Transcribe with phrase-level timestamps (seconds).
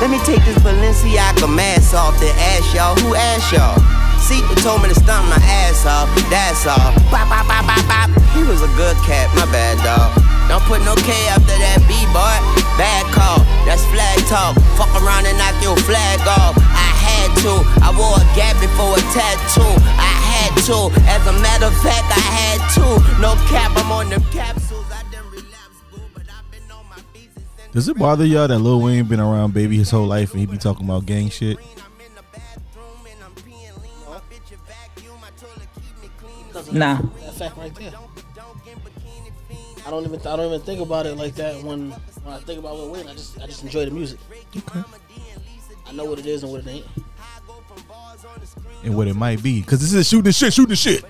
[0.00, 2.96] Let me take this Balenciaga mask off the ass, y'all.
[3.04, 3.76] Who asked y'all?
[4.16, 6.96] Sequel told me to stomp my ass off, that's all.
[7.12, 8.08] Bop, bop, bop, bop, bop.
[8.32, 10.16] He was a good cat, my bad dog.
[10.48, 12.36] Don't put no K after that B, boy.
[12.80, 14.56] Bad call, that's flag talk.
[14.80, 16.56] Fuck around and knock your flag off.
[16.56, 17.52] I had to,
[17.84, 19.68] I wore a gap before a tattoo.
[20.00, 22.86] I had to, as a matter of fact, I had to.
[23.20, 24.69] No cap, I'm on them capsules.
[27.72, 30.46] Does it bother y'all that Lil Wayne been around baby his whole life and he
[30.46, 31.56] be talking about gang shit?
[36.72, 37.00] Nah.
[37.00, 37.92] That fact right there.
[39.86, 42.58] I don't even I don't even think about it like that when when I think
[42.58, 43.08] about Lil Wayne.
[43.08, 44.18] I just I just enjoy the music.
[44.56, 44.82] Okay.
[45.86, 46.86] I know what it is and what it ain't.
[48.84, 49.62] And what it might be.
[49.62, 51.04] Cause this is shooting the shit, shooting the shit.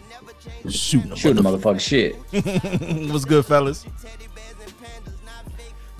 [0.68, 2.16] Shooting the Shoot the motherfucking shit.
[3.12, 3.86] What's good, fellas?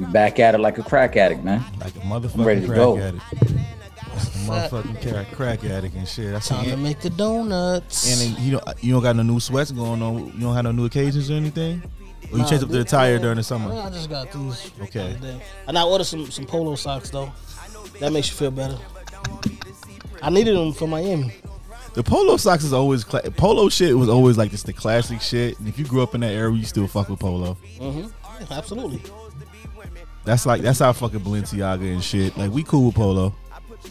[0.00, 1.62] We back at it like a crack addict, man.
[1.78, 2.98] Like a motherfucking ready to crack go.
[2.98, 3.32] addict.
[3.32, 6.34] Like a motherfucking crack, crack addict and shit.
[6.34, 6.78] I Time see to it.
[6.78, 8.10] make the donuts.
[8.10, 10.26] And then you don't you don't got no new sweats going on.
[10.32, 11.82] You don't have no new occasions or anything.
[12.32, 13.72] Or you Nah, changed up the attire during the summer.
[13.74, 14.70] I just got these.
[14.82, 15.16] Okay.
[15.68, 17.30] And I ordered some some polo socks though.
[18.00, 18.78] That makes you feel better.
[20.22, 21.34] I needed them for Miami.
[21.94, 25.58] The polo socks is always cla- polo shit was always like this the classic shit.
[25.58, 27.56] And if you grew up in that era, you still fuck with polo.
[27.78, 28.00] Mm-hmm.
[28.40, 29.02] Yeah, absolutely.
[30.30, 32.36] That's like that's our fucking Balenciaga and shit.
[32.36, 33.34] Like we cool with polo.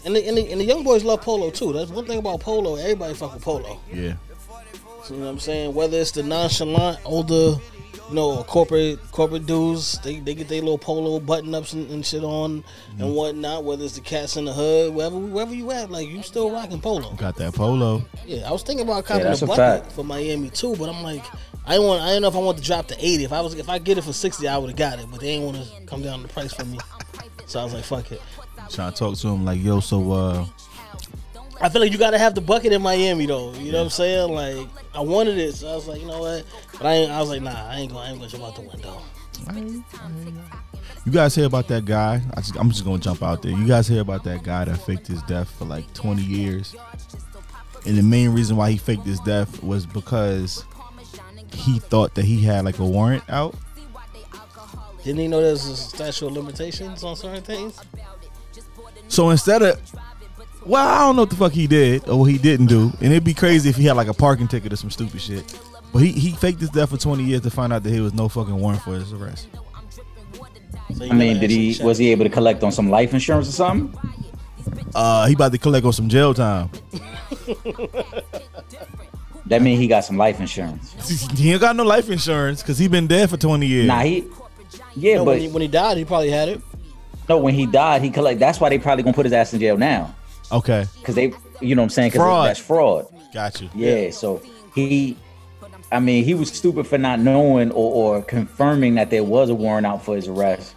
[0.05, 1.73] And the, and the and the young boys love polo too.
[1.73, 2.75] That's one thing about polo.
[2.75, 3.77] Everybody fuck with polo.
[3.91, 4.13] Yeah.
[5.03, 5.73] So, you know what I'm saying?
[5.73, 7.59] Whether it's the nonchalant older,
[8.07, 12.05] you know, corporate corporate dudes, they, they get their little polo button ups and, and
[12.05, 13.13] shit on and mm.
[13.13, 13.65] whatnot.
[13.65, 16.79] Whether it's the cats in the hood, wherever wherever you at, like you still rocking
[16.79, 17.15] polo.
[17.15, 18.01] Got that polo.
[18.25, 19.91] Yeah, I was thinking about copping that's a a bucket fact.
[19.91, 21.25] for Miami too, but I'm like,
[21.70, 22.02] I didn't want.
[22.02, 23.23] I didn't know if I want to drop to eighty.
[23.23, 25.06] If I was, if I get it for sixty, I would have got it.
[25.12, 26.80] But they ain't want to come down the price for me.
[27.45, 28.20] So I was like, fuck it.
[28.72, 30.45] Trying to talk to him like, yo, so uh
[31.62, 33.53] I feel like you gotta have the bucket in Miami though.
[33.53, 34.31] You know what I'm saying?
[34.31, 36.44] Like I wanted it, so I was like, you know what?
[36.73, 38.56] But I ain't, I was like, nah, I ain't gonna, I ain't gonna jump out
[38.56, 39.84] the window.
[41.06, 42.19] you guys hear about that guy?
[42.34, 43.52] I just, I'm just gonna jump out there.
[43.52, 46.75] You guys hear about that guy that faked his death for like 20 years?
[47.85, 50.63] And the main reason why he faked his death was because
[51.53, 53.55] he thought that he had like a warrant out.
[55.03, 57.79] Didn't he know there's a statute of limitations on certain things?
[59.07, 59.79] So instead of,
[60.65, 63.11] well, I don't know what the fuck he did or what he didn't do, and
[63.11, 65.59] it'd be crazy if he had like a parking ticket or some stupid shit.
[65.93, 68.13] But he, he faked his death for 20 years to find out that he was
[68.13, 69.47] no fucking warrant for his arrest.
[70.93, 73.51] So I mean, did he was he able to collect on some life insurance or
[73.51, 73.97] something?
[74.93, 76.69] Uh, he about to collect on some jail time.
[79.49, 80.93] That mean he got some life insurance.
[81.37, 83.87] He ain't got no life insurance because he been dead for 20 years.
[83.87, 84.27] Nah, he
[84.95, 86.61] yeah, No, but when, he, when he died, he probably had it.
[87.27, 88.39] no, when he died, he collect.
[88.39, 90.15] That's why they probably gonna put his ass in jail now,
[90.51, 92.49] okay, because they, you know, what I'm saying, because Fraud.
[92.49, 93.07] that's fraud.
[93.33, 93.69] got you.
[93.73, 94.41] Yeah, so
[94.75, 95.17] he,
[95.91, 99.55] I mean, he was stupid for not knowing or, or confirming that there was a
[99.55, 100.75] warrant out for his arrest.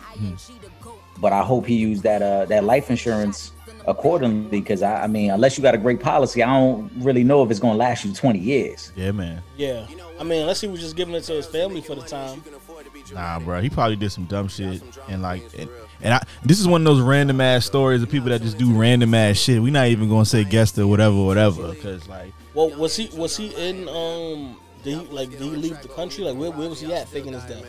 [1.21, 3.53] But I hope he used that uh that life insurance
[3.87, 7.43] accordingly, because I, I mean, unless you got a great policy, I don't really know
[7.43, 8.93] if it's gonna last you 20 years.
[8.97, 9.43] Yeah, man.
[9.57, 9.87] Yeah.
[10.19, 12.43] I mean, unless he was just giving it to his family for the time.
[13.13, 13.61] Nah, bro.
[13.61, 15.69] He probably did some dumb shit and like, and,
[16.01, 16.23] and I.
[16.45, 19.37] This is one of those random ass stories of people that just do random ass
[19.37, 19.61] shit.
[19.61, 23.37] We not even gonna say guest or whatever, whatever, because like, Well, was he was
[23.37, 24.57] he in um?
[24.85, 26.25] Did he like did he leave the country?
[26.25, 27.65] Like where, where was he at faking his death?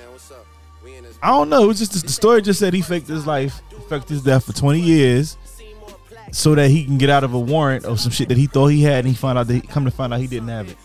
[1.21, 1.63] I don't know.
[1.63, 4.53] It was just the story just said he faked his life, faked his death for
[4.53, 5.37] 20 years,
[6.33, 8.67] so that he can get out of a warrant or some shit that he thought
[8.67, 10.69] he had, and he found out that he, come to find out he didn't have
[10.69, 10.77] it.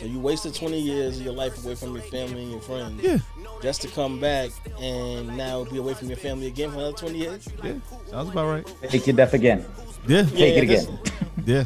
[0.00, 3.00] So you wasted twenty years of your life away from your family and your friends.
[3.02, 3.18] Yeah.
[3.60, 4.50] Just to come back
[4.80, 7.46] and now be away from your family again for another twenty years.
[7.62, 7.74] Yeah,
[8.10, 8.74] sounds about right.
[8.88, 9.64] Take your death again.
[10.08, 10.98] Yeah, Take it again.
[11.44, 11.64] yeah.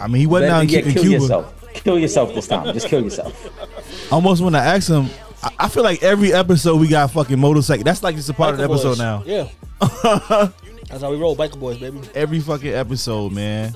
[0.00, 1.22] I mean, he wasn't out in, yeah, in kill Cuba.
[1.22, 1.72] yourself.
[1.74, 2.72] Kill yourself this time.
[2.72, 4.12] Just kill yourself.
[4.12, 5.08] almost when I asked him,
[5.42, 7.84] I, I feel like every episode we got fucking motorcycle.
[7.84, 8.98] That's like just a part of the episode boys.
[8.98, 9.22] now.
[9.26, 10.50] Yeah.
[10.88, 12.00] That's how we roll, biker boys, baby.
[12.14, 13.74] Every fucking episode, man.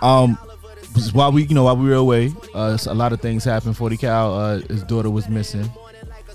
[0.00, 0.36] Um,
[1.12, 3.76] while we, you know, while we were away, uh, a lot of things happened.
[3.76, 5.70] Forty Cal, uh, his daughter was missing.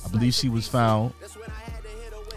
[0.06, 1.14] I believe she was found.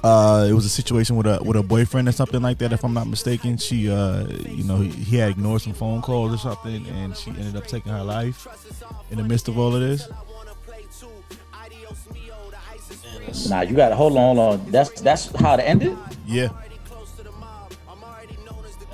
[0.02, 2.84] Uh, it was a situation with a with a boyfriend or something like that, if
[2.84, 3.58] I'm not mistaken.
[3.58, 7.30] She, uh, you know, he, he had ignored some phone calls or something, and she
[7.30, 8.46] ended up taking her life
[9.10, 10.08] in the midst of all of this.
[13.48, 14.70] Nah, you got to hold on, hold on.
[14.70, 15.96] That's that's how it ended.
[16.24, 16.48] Yeah.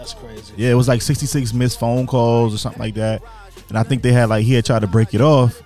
[0.03, 0.53] That's crazy.
[0.57, 3.23] Yeah, it was like 66 missed phone calls or something like that.
[3.69, 5.61] And I think they had like he had tried to break it off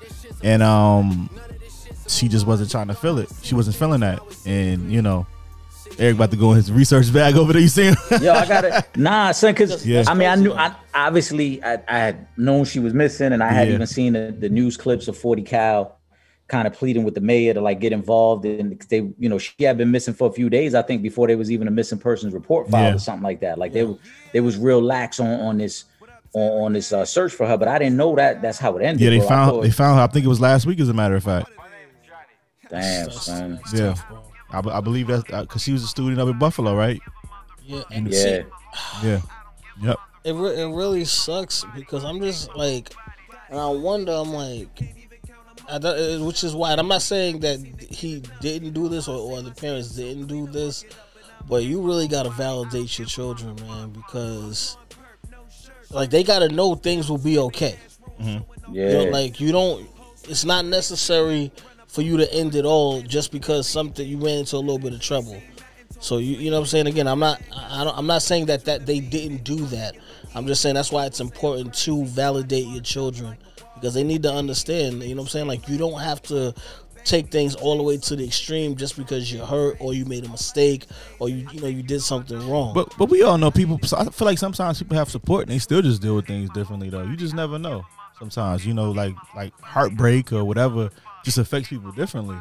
[0.44, 1.30] and um
[2.06, 3.28] she just wasn't trying to feel it.
[3.42, 4.20] She wasn't feeling that.
[4.44, 5.26] And you know,
[5.98, 7.62] Eric about to go in his research bag over there.
[7.62, 7.96] You see him?
[8.20, 8.84] Yo, I got it.
[8.96, 9.54] nah, son.
[9.54, 10.04] Because Yeah.
[10.06, 10.52] I mean, I knew.
[10.52, 13.74] I obviously I, I had known she was missing, and I had Yeah.
[13.74, 15.95] even seen the, the news clips of Forty Cal
[16.48, 18.44] kind of pleading with the mayor to like get involved.
[18.44, 20.74] And they, you know, she had been missing for a few days.
[20.74, 22.94] I think before there was even a missing persons report filed Yeah.
[22.96, 23.58] or something like that.
[23.58, 23.96] Like they were,
[24.32, 25.84] they was real lax on on this
[26.34, 27.56] on, on this uh, search for her.
[27.56, 29.00] But I didn't know that that's how it ended.
[29.02, 29.28] yeah, they bro.
[29.28, 30.04] Found thought- they found her.
[30.04, 31.50] I think it was last week, as a matter of fact.
[32.68, 33.60] Damn, son.
[33.72, 34.04] Yeah, tough.
[34.50, 37.00] I, I believe that's because she was a student up in Buffalo, right?
[37.64, 38.20] Yeah, and Yeah.
[38.22, 38.42] see,
[39.06, 39.20] Yeah.
[39.82, 39.96] Yep.
[40.24, 42.92] it re- it really sucks because I'm just like,
[43.50, 44.12] and I wonder.
[44.12, 45.05] I'm like,
[45.68, 47.58] I don't, uh, which is why and I'm not saying that
[47.90, 50.84] he didn't do this or, or the parents didn't do this,
[51.48, 54.76] but you really got to validate your children, man, because
[55.90, 57.76] like they got to know things will be okay.
[58.18, 58.40] Yeah.
[58.72, 59.88] You know, like you don't.
[60.28, 61.52] It's not necessary
[61.86, 64.92] for you to end it all just because something you ran into a little bit
[64.92, 65.40] of trouble.
[66.00, 67.06] So you you know what I'm saying again.
[67.06, 69.96] I'm not I don't, I'm not saying that that they didn't do that.
[70.34, 73.38] I'm just saying that's why it's important to validate your children
[73.76, 75.02] because they need to understand.
[75.02, 75.46] You know what I'm saying?
[75.46, 76.54] Like you don't have to
[77.04, 80.24] take things all the way to the extreme just because you're hurt or you made
[80.24, 80.86] a mistake
[81.20, 82.74] or you you know you did something wrong.
[82.74, 83.78] But but we all know people.
[83.96, 86.90] I feel like sometimes people have support and they still just deal with things differently
[86.90, 87.04] though.
[87.04, 87.84] You just never know.
[88.18, 90.90] Sometimes you know like like heartbreak or whatever
[91.24, 92.38] just affects people differently.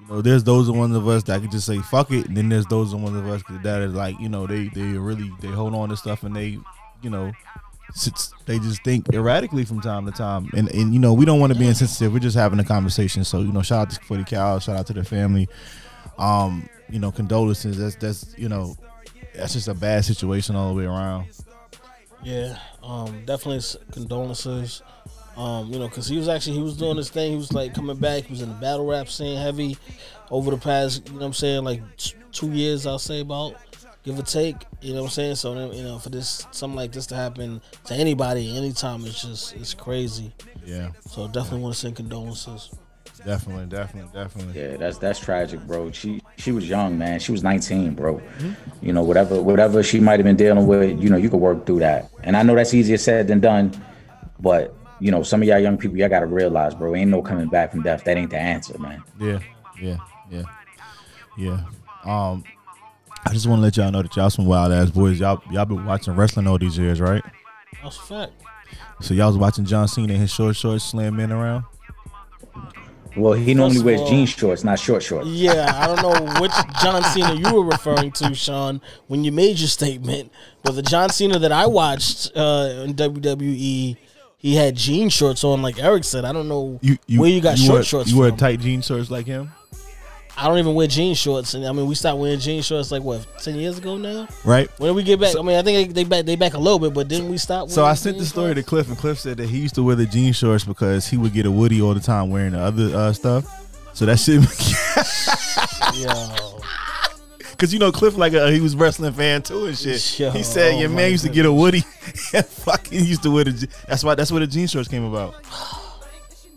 [0.00, 2.48] You know, there's those ones of us that can just say fuck it, and then
[2.48, 5.74] there's those ones of us that are like you know they they really they hold
[5.74, 6.58] on to stuff and they
[7.02, 7.32] you know
[7.94, 10.50] sits, they just think erratically from time to time.
[10.56, 12.12] And and you know we don't want to be insensitive.
[12.12, 13.24] We're just having a conversation.
[13.24, 15.48] So you know shout out to Forty Cal, shout out to their family.
[16.18, 17.78] Um, you know condolences.
[17.78, 18.76] That's that's you know
[19.34, 21.26] that's just a bad situation all the way around.
[22.22, 23.62] Yeah, um, definitely
[23.92, 24.82] condolences.
[25.36, 27.30] Um, you know, because he was actually he was doing this thing.
[27.30, 28.24] He was like coming back.
[28.24, 29.76] He was in the battle rap scene heavy
[30.30, 31.06] over the past.
[31.06, 32.86] You know, what I'm saying like t- two years.
[32.86, 33.54] I'll say about
[34.08, 34.56] give or take.
[34.80, 35.34] You know what I'm saying.
[35.36, 39.54] So you know, for this something like this to happen to anybody anytime, it's just
[39.56, 40.32] it's crazy.
[40.64, 42.70] Yeah, So definitely want to send condolences.
[43.24, 44.60] definitely, definitely, definitely.
[44.60, 45.90] Yeah, that's that's tragic, bro.
[45.92, 47.20] She she was young, man.
[47.20, 48.20] She was 19, bro.
[48.80, 51.66] You know, whatever whatever she might have been dealing with, you know, you could work
[51.66, 52.10] through that.
[52.22, 53.72] And I know that's easier said than done,
[54.40, 57.48] but you know, some of y'all young people, y'all gotta realize, bro, ain't no coming
[57.48, 58.04] back from death.
[58.04, 59.02] That ain't the answer, man.
[59.20, 59.38] Yeah,
[59.80, 59.98] yeah,
[60.30, 60.42] yeah,
[61.36, 61.60] yeah.
[62.04, 62.44] Um,
[63.26, 65.20] I just want to let y'all know that y'all some wild ass boys.
[65.20, 67.22] Y'all y'all been watching wrestling all these years, right?
[67.82, 68.32] That's a fact.
[69.00, 71.64] So y'all was watching John Cena in his short shorts slam men around.
[73.16, 75.26] Well, he normally wears all- jean shorts, not short shorts.
[75.28, 79.58] Yeah, I don't know which John Cena you were referring to, Sean, when you made
[79.58, 80.30] your statement.
[80.62, 83.96] But the John Cena that I watched uh, in WWE,
[84.36, 86.24] he had jean shorts on, like Eric said.
[86.24, 88.38] I don't know You, you where you got you short wear, shorts You wear from.
[88.38, 89.50] tight jean shorts like him,
[90.40, 93.02] I don't even wear jean shorts, and I mean we stopped wearing jean shorts like
[93.02, 94.28] what ten years ago now.
[94.44, 94.70] right?
[94.78, 95.34] When did we get back?
[95.36, 97.70] I mean I think they back they back a little bit, but didn't we stop?
[97.70, 98.62] So I sent the story to?
[98.62, 101.32] Cliff, and Cliff said that he used to wear the jean shorts because he would
[101.32, 103.46] get a Woody all the time wearing the other uh, stuff.
[103.94, 104.36] So that shit,
[106.00, 106.60] Yo,
[107.50, 110.20] because you know Cliff like a, he was wrestling fan too and shit.
[110.20, 111.82] Yo, he said oh your my man used to get a Woody,
[112.32, 113.68] and fucking used to wear the.
[113.88, 115.34] That's why that's where the jean shorts came about.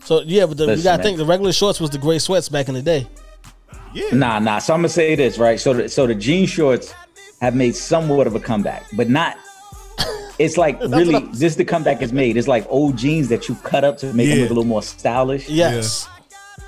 [0.03, 1.03] so yeah, but the, you gotta man.
[1.03, 3.07] think the regular shorts was the gray sweats back in the day.
[3.93, 4.59] Yeah, Nah, nah.
[4.59, 5.59] So I'm gonna say this, right?
[5.59, 6.93] So the, so the jean shorts
[7.41, 9.37] have made somewhat of a comeback, but not.
[10.39, 12.35] It's like really this the comeback is made.
[12.35, 14.81] It's like old jeans that you cut up to make them look a little more
[14.81, 15.47] stylish.
[15.47, 16.09] Yes.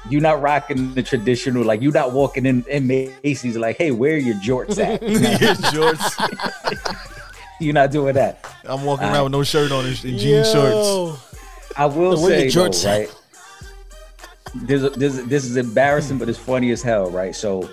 [0.10, 4.14] You're not rocking the traditional, like you're not walking in, in Macy's like, hey, where
[4.14, 5.02] are your jorts at?
[5.42, 6.16] yeah, shorts.
[7.60, 8.46] you're not doing that.
[8.66, 11.20] I'm walking uh, around with no shirt on and, and jean shorts.
[11.76, 12.86] I will Where say though, jorts
[14.56, 17.36] This, this this is embarrassing, but it's funny as hell, right?
[17.36, 17.70] So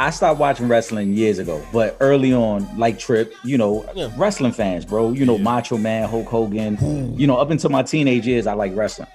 [0.00, 4.08] I stopped watching wrestling years ago, but early on, like Trip, you know, Yeah.
[4.16, 5.10] wrestling fans, bro.
[5.10, 6.76] You know, Macho Man, Hulk Hogan.
[6.76, 7.12] Hmm.
[7.18, 9.08] You know, up until my teenage years, I like wrestling.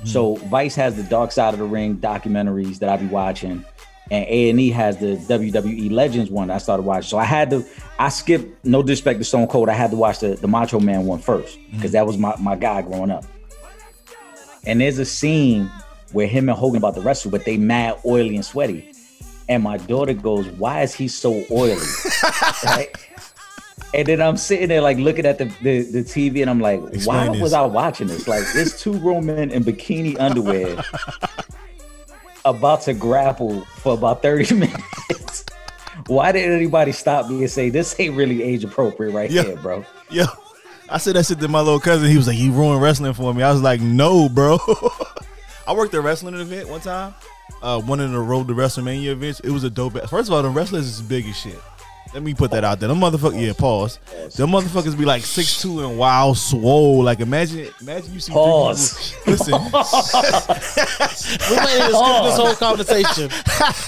[0.00, 0.06] Hmm.
[0.06, 3.64] So Vice has the Dark Side of the Ring documentaries that I be watching,
[4.10, 7.08] and A and E has the WWE Legends one that I started watching.
[7.08, 7.64] So I had to,
[8.00, 8.64] I skipped.
[8.64, 11.58] No disrespect to Stone Cold, I had to watch the, the Macho Man one first
[11.70, 11.94] because hmm.
[11.94, 13.24] that was my my guy growing up.
[14.66, 15.70] And there's a scene
[16.12, 18.92] where him and Hogan about to wrestle, but they mad oily and sweaty.
[19.48, 21.76] And my daughter goes, "Why is he so oily?"
[22.64, 22.88] right?
[23.92, 26.80] And then I'm sitting there like looking at the, the, the TV and I'm like,
[26.92, 27.42] Explain why this.
[27.42, 28.26] was I watching this?
[28.26, 30.82] Like, it's two grown men in bikini underwear
[32.44, 35.44] about to grapple for about 30 minutes.
[36.08, 39.42] Why did anybody stop me and say this ain't really age appropriate right Yeah.
[39.44, 39.84] here, bro?
[40.10, 40.24] Yo,
[40.88, 42.08] I said that shit to my little cousin.
[42.08, 44.58] He was like, "You ruined wrestling for me." I was like, "No, bro."
[45.66, 47.14] I worked a wrestling event one time,
[47.62, 49.40] uh, one of the road to WrestleMania events.
[49.40, 49.94] It was a dope.
[50.08, 51.58] First of all, the wrestlers is big as shit.
[52.14, 52.88] Let me put that out there.
[52.88, 53.98] Them motherfuckers, yeah, pause.
[54.36, 57.02] Them motherfuckers be like six two and wild swole.
[57.02, 58.32] Like imagine, imagine you see.
[58.32, 59.14] Pause.
[59.24, 59.52] people- Listen,
[61.50, 63.30] We might need to skip this whole conversation.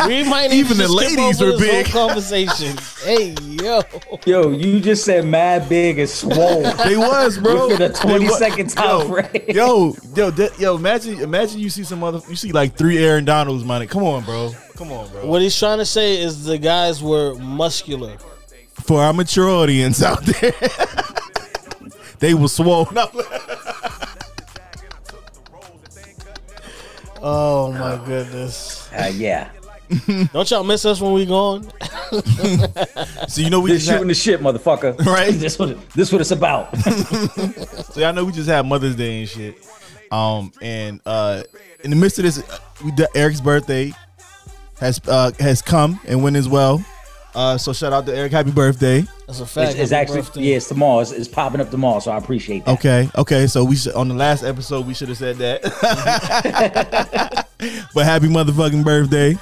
[0.08, 1.86] We might need Even to the skip ladies over were this big.
[1.86, 2.76] Whole conversation.
[3.04, 3.82] Hey yo,
[4.24, 6.62] Yo, you just said mad big and swole.
[6.84, 7.68] they was, bro.
[7.68, 9.44] Within a They 20 wa- second time yo, frame.
[9.48, 13.24] Yo, yo, that, yo, imagine, imagine you see some other, you see like three Aaron
[13.24, 13.86] Donalds, man.
[13.86, 14.50] Come on, bro.
[14.76, 15.26] Come on, bro.
[15.26, 18.16] what he's trying to say is the guys were muscular.
[18.84, 20.52] For our mature audience out there,
[22.18, 23.08] they were swollen No,
[27.22, 28.88] Oh my goodness!
[28.92, 29.50] Uh, yeah.
[30.32, 31.62] Don't y'all miss us when we gone?
[33.28, 34.98] so you know we Just just had, shooting the shit, motherfucker.
[35.04, 35.32] Right.
[35.32, 36.76] This what this what it's about.
[36.78, 39.56] so y'all know we just had Mother's Day and shit.
[40.12, 41.42] Um, and uh,
[41.82, 43.92] in the midst of this, uh, we did Eric's birthday
[44.78, 46.84] has uh has come and went as well.
[47.34, 49.04] Uh, so shout out to Eric, happy birthday.
[49.26, 49.72] That's a fact.
[49.72, 50.40] It's, it's actually birthday.
[50.40, 51.00] yeah, it's tomorrow.
[51.00, 52.78] It's, it's popping up tomorrow, so I appreciate that.
[52.78, 53.46] Okay, okay.
[53.46, 55.62] So we should on the last episode we should have said that.
[57.94, 59.36] but happy motherfucking birthday.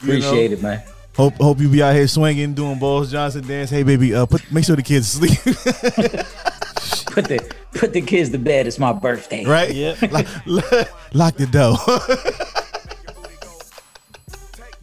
[0.00, 0.82] Appreciate it, man.
[1.16, 3.70] Hope hope you be out here swinging, doing Balls Johnson dance.
[3.70, 5.38] Hey baby, uh, put make sure the kids sleep.
[7.06, 8.66] Put the put the kids to bed.
[8.66, 9.44] It's my birthday.
[9.46, 9.72] right?
[9.72, 9.96] Yeah.
[10.44, 11.76] Lock, lock the door.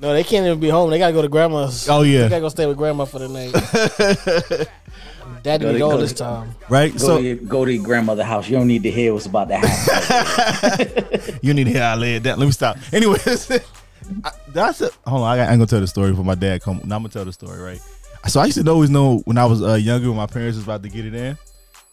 [0.03, 0.89] No, they can't even be home.
[0.89, 1.87] They gotta go to grandma's.
[1.87, 3.53] oh yeah, They yeah, gotta go stay with grandma for the night.
[5.43, 6.55] Daddy Go be to- go this time.
[6.67, 6.91] right.
[6.91, 8.49] Go, so to your, go to your grandmother's house.
[8.49, 11.39] You don't need to hear what's about to happen.
[11.41, 12.37] you need to hear I lay it down.
[12.37, 12.77] Let me stop.
[12.91, 13.49] Anyways,
[14.25, 14.91] I, that's it.
[15.07, 16.81] Hold on, I, got, I ain't gonna tell the story before my dad come.
[16.83, 17.79] Now I'm gonna tell the story, right?
[18.27, 20.65] So I used to always know when I was uh, younger, when my parents was
[20.65, 21.37] about to get it in.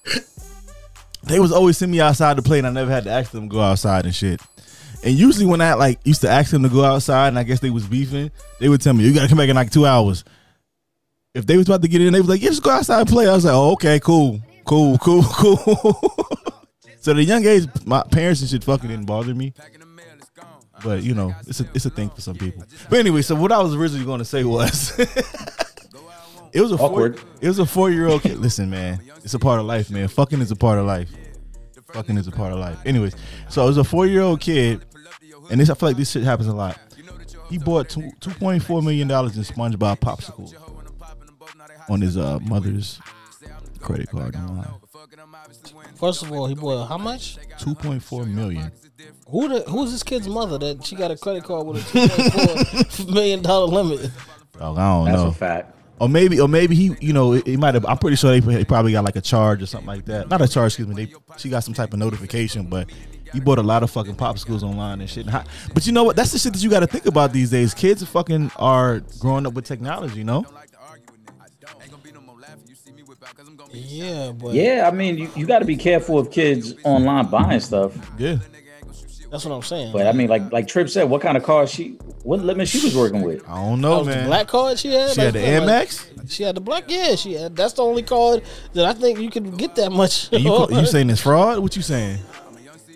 [1.23, 3.43] They was always send me outside to play, and I never had to ask them
[3.51, 4.41] to go outside and shit.
[5.03, 7.61] And usually when I like used to ask them to go outside, and I guess
[7.61, 10.25] they was beefing, they would tell me, "You gotta come back in like two hours."
[11.35, 13.09] If they was about to get in, they was like, "Yeah, just go outside and
[13.09, 16.13] play." I was like, "Oh, okay, cool, cool, cool, cool."
[17.01, 19.55] so the young age, my parents and shit fucking didn't bother me.
[20.83, 22.65] But you know, it's a it's a thing for some people.
[22.89, 24.99] But anyway, so what I was originally going to say was,
[26.53, 27.19] it was a Awkward.
[27.19, 28.39] Four, it was a four year old kid.
[28.39, 30.09] Listen, man, it's a part of life, man.
[30.09, 31.11] Fucking is a part of life.
[31.93, 32.79] Fucking is a part of life.
[32.87, 33.15] Anyways,
[33.49, 34.85] so it was a four year old kid,
[35.51, 36.79] and this I feel like this shit happens a lot.
[37.49, 40.55] He bought two two point four million dollars in SpongeBob popsicle
[41.89, 43.01] on his uh, mother's
[43.81, 44.69] credit card online.
[45.97, 47.39] First of all, he bought how much?
[47.59, 48.71] Two point four million.
[49.29, 52.09] Who the who's this kid's mother that she got a credit card with a two
[52.09, 54.11] point four million dollar limit?
[54.61, 55.25] Oh, I don't That's know.
[55.25, 55.77] That's a fact.
[56.01, 57.85] Or maybe, or maybe he, you know, he might have.
[57.85, 60.31] I'm pretty sure they, he probably got like a charge or something like that.
[60.31, 61.05] Not a charge, excuse me.
[61.05, 62.89] They, she got some type of notification, but
[63.33, 65.25] he bought a lot of fucking popsicles online and shit.
[65.25, 65.45] And how-
[65.75, 66.17] But you know what?
[66.17, 67.75] That's the shit that you got to think about these days.
[67.75, 70.45] Kids fucking are growing up with technology, you know.
[73.73, 77.61] Yeah, but Yeah, I mean, you, you got to be careful of kids online buying
[77.61, 77.95] stuff.
[78.19, 78.39] Yeah.
[79.31, 79.93] that's what I'm saying.
[79.93, 81.91] But I mean, like like Trip said, what kind of car she,
[82.25, 83.49] what limit she was working with?
[83.49, 84.27] I don't know, was the man.
[84.27, 85.13] black card she had.
[85.13, 85.91] she had the Like, Air like,
[86.29, 86.85] She had the black.
[86.89, 87.55] Yeah, she had.
[87.55, 90.33] That's the only card that I think you can get that much.
[90.33, 91.61] You, you saying it's fraud?
[91.61, 92.19] What you saying?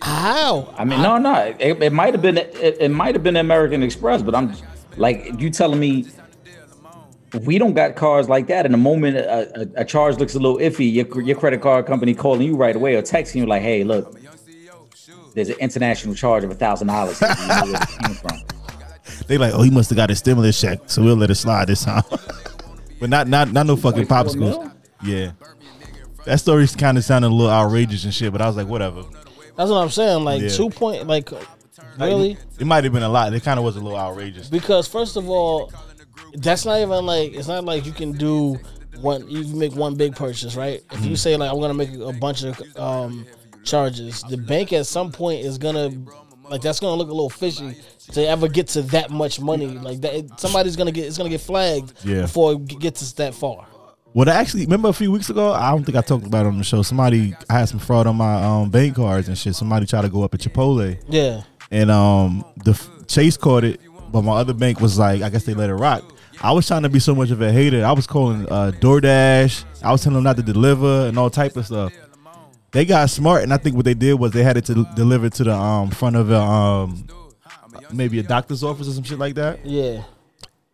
[0.04, 0.74] How?
[0.76, 3.82] I mean, no, no, it, it might have been it, it might have been American
[3.82, 4.54] Express, but I'm
[4.96, 6.06] like you telling me
[7.44, 8.66] we don't got cars like that.
[8.66, 11.86] In the moment a, a, a charge looks a little iffy, your your credit card
[11.86, 14.14] company calling you right away or texting you like, "Hey, look,
[15.34, 18.38] there's an international charge of a thousand dollars." You know where it came from.
[19.26, 21.68] They like, oh, he must have got a stimulus check, so we'll let it slide
[21.68, 22.02] this time.
[23.00, 24.36] but not, not, not no fucking 24 popsicles.
[24.36, 24.72] mil?
[25.02, 25.32] Yeah.
[26.26, 29.04] That story kind of sounded a little outrageous and shit, but I was like, whatever.
[29.56, 30.24] That's what I'm saying.
[30.24, 30.48] Like Yeah.
[30.48, 31.06] two point.
[31.06, 31.30] Like
[31.98, 32.36] really?
[32.58, 33.32] It might have been a lot.
[33.32, 34.48] It kind of was a little outrageous.
[34.48, 35.72] Because first of all,
[36.34, 38.58] that's not even like it's not like you can do
[39.00, 39.28] one.
[39.28, 40.80] You can make one big purchase, right?
[40.90, 41.08] If Mm-hmm.
[41.10, 43.26] you say like I'm gonna make a bunch of um,
[43.64, 45.90] charges, the bank at some point is gonna
[46.50, 47.76] like that's gonna look a little fishy
[48.12, 49.66] to ever get to that much money.
[49.68, 52.22] Like that, it- somebody's gonna get it's gonna get flagged Yeah.
[52.22, 53.66] before it g- gets us that far.
[54.14, 55.52] Well, I actually remember a few weeks ago.
[55.52, 56.82] I don't think I talked about it on the show.
[56.82, 59.56] Somebody I had some fraud on my um, bank cards and shit.
[59.56, 61.42] Somebody tried to go up at Chipotle, Yeah,
[61.72, 63.80] and um, the f- Chase caught it,
[64.12, 66.04] but my other bank was like, I guess they let it rock.
[66.40, 67.84] I was trying to be so much of a hater.
[67.84, 69.64] I was calling uh, DoorDash.
[69.82, 71.92] I was telling them not to deliver and all type of stuff.
[72.70, 75.28] They got smart, and I think what they did was they had it to deliver
[75.28, 77.06] to the um, front of a um,
[77.92, 79.64] maybe a doctor's office or some shit like that.
[79.66, 80.02] yeah.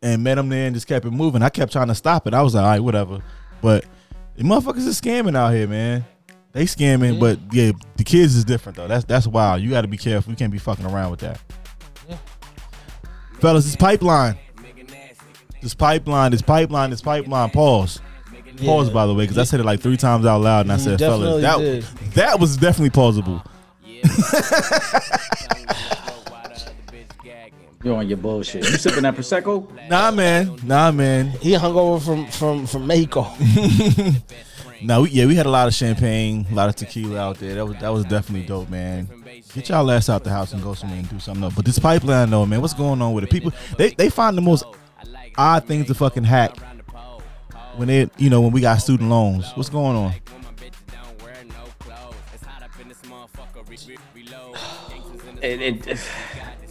[0.02, 1.42] And met him there and just kept it moving.
[1.42, 2.35] I kept trying to stop it.
[2.35, 3.21] I was like, all right, whatever.
[3.61, 3.85] But
[4.37, 6.04] the motherfuckers is scamming out here, man.
[6.52, 7.21] They scamming, Yeah.
[7.21, 8.88] but yeah, the kids is different though.
[8.88, 9.62] That's that's wild.
[9.62, 10.33] You got to be careful.
[10.33, 11.40] You can't be fucking around with that.
[12.09, 12.16] Yeah.
[13.38, 14.37] fellas, this pipeline.
[15.62, 17.50] This pipeline, this pipeline, this pipeline.
[17.50, 18.00] Pause.
[18.64, 18.95] Pause, Yeah.
[18.95, 20.80] by the way, because I said it like three times out loud, and I mm,
[20.80, 21.83] said, fellas, that did.
[22.14, 23.45] that was definitely pausable.
[27.82, 28.68] You're on your bullshit.
[28.68, 29.66] You sipping that prosecco?
[29.88, 30.58] Nah, man.
[30.64, 31.28] Nah, man.
[31.40, 33.26] He hung over from from from Mexico.
[34.82, 37.56] No, we, yeah, we had a lot of champagne, a lot of tequila out there.
[37.56, 39.08] That was that was definitely dope, man.
[39.52, 41.54] Get y'all ass out the house and go somewhere and do something else.
[41.54, 43.30] But this pipeline, though, man, what's going on with it?
[43.30, 44.64] People, they they find the most
[45.37, 46.56] odd things to fucking hack
[47.76, 49.52] when they, you know, when we got student loans.
[49.54, 50.14] What's going on?
[55.42, 55.99] It, it,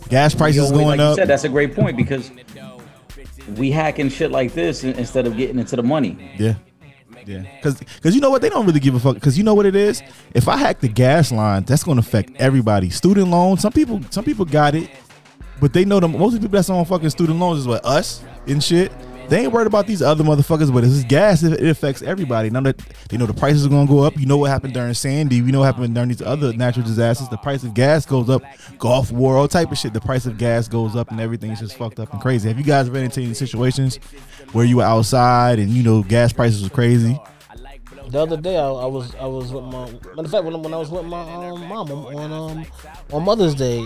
[0.10, 1.16] Gas prices wait, going like you up.
[1.16, 2.32] said, that's a great point because
[3.58, 6.34] we hacking shit like this instead of getting into the money.
[6.38, 6.56] Yeah.
[7.26, 7.44] Yeah.
[7.62, 8.42] Cause, Cause you know what?
[8.42, 9.22] They don't really give a fuck.
[9.22, 10.02] Cause you know what it is?
[10.34, 12.90] If I hack the gas line, that's gonna affect everybody.
[12.90, 14.90] Student loans, some people some people got it,
[15.60, 17.86] but they know the most of the people that's on fucking student loans is what
[17.86, 18.92] us and shit.
[19.30, 22.50] They ain't worried about these other motherfuckers, but it's gas, it, affects everybody.
[22.50, 22.78] Now that
[23.10, 25.52] they know the prices are gonna go up, you know what happened during Sandy, we
[25.52, 27.30] know what happened during these other natural disasters.
[27.30, 28.42] The price of gas goes up,
[28.80, 29.94] Gulf War, all type of shit.
[29.94, 32.48] The price of gas goes up and everything's just fucked up and crazy.
[32.48, 33.98] Have you guys been into any situations
[34.52, 37.20] where you were outside and you know gas prices were crazy?
[38.08, 40.74] The other day, I, I was I was with my matter of fact when, when
[40.74, 42.66] I was with my um, mom on um
[43.12, 43.86] on Mother's Day,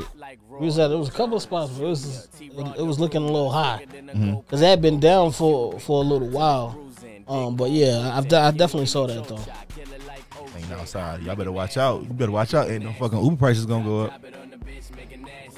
[0.49, 2.99] we was at it was a couple of spots where it was it, it was
[2.99, 6.79] looking a little high because it had been down for for a little while.
[7.27, 9.39] Um, but yeah, I've I definitely saw that though.
[10.57, 11.23] Ain't outside.
[11.23, 12.03] Y'all better watch out.
[12.03, 12.69] You better watch out.
[12.69, 14.21] Ain't no fucking Uber prices gonna go up.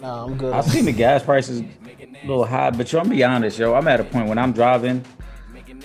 [0.01, 0.53] Nah, I'm good.
[0.53, 3.73] I've seen the gas prices a little high, but yo, I'm be honest, yo.
[3.73, 5.03] I'm at a point when I'm driving,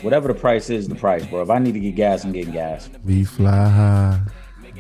[0.03, 1.43] whatever the price is, the price, bro.
[1.43, 2.89] If I need to get gas, I'm getting gas.
[3.05, 4.21] We fly high.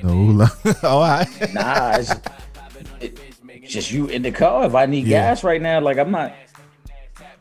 [0.02, 0.49] No lie.
[0.83, 1.29] All right.
[1.52, 2.12] Nah, it's,
[3.00, 3.21] it,
[3.69, 4.64] just you in the car.
[4.67, 5.29] If I need Yeah.
[5.29, 6.35] gas right now, like I'm not.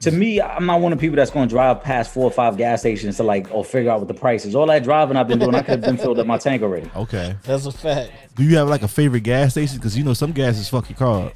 [0.01, 2.31] To me, I'm not one of the people that's going to drive past four or
[2.31, 4.55] five gas stations to like or figure out what the price is.
[4.55, 6.89] All that driving I've been doing, I could have been filled up my tank already.
[6.95, 7.35] Okay.
[7.43, 8.11] That's a fact.
[8.37, 9.75] Do you have like a favorite gas station?
[9.77, 11.33] Because you know some gases fuck your car.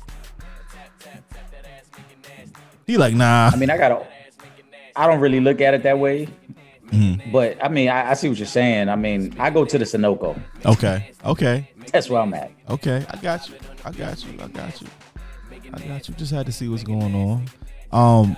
[2.87, 3.49] He like nah.
[3.53, 4.05] I mean, I gotta.
[4.95, 6.27] I don't really look at it that way,
[6.91, 7.31] Mm-hmm.
[7.31, 8.87] but I mean, I, I see what you're saying.
[8.87, 10.39] I mean, I go to the Sunoco.
[10.63, 11.11] Okay.
[11.25, 11.67] Okay.
[11.91, 12.51] That's where I'm at.
[12.69, 13.03] Okay.
[13.09, 13.55] I got you.
[13.83, 14.33] I got you.
[14.39, 14.87] I got you.
[15.73, 16.13] I got you.
[16.15, 17.45] Just had to see what's going on.
[17.91, 18.37] Um,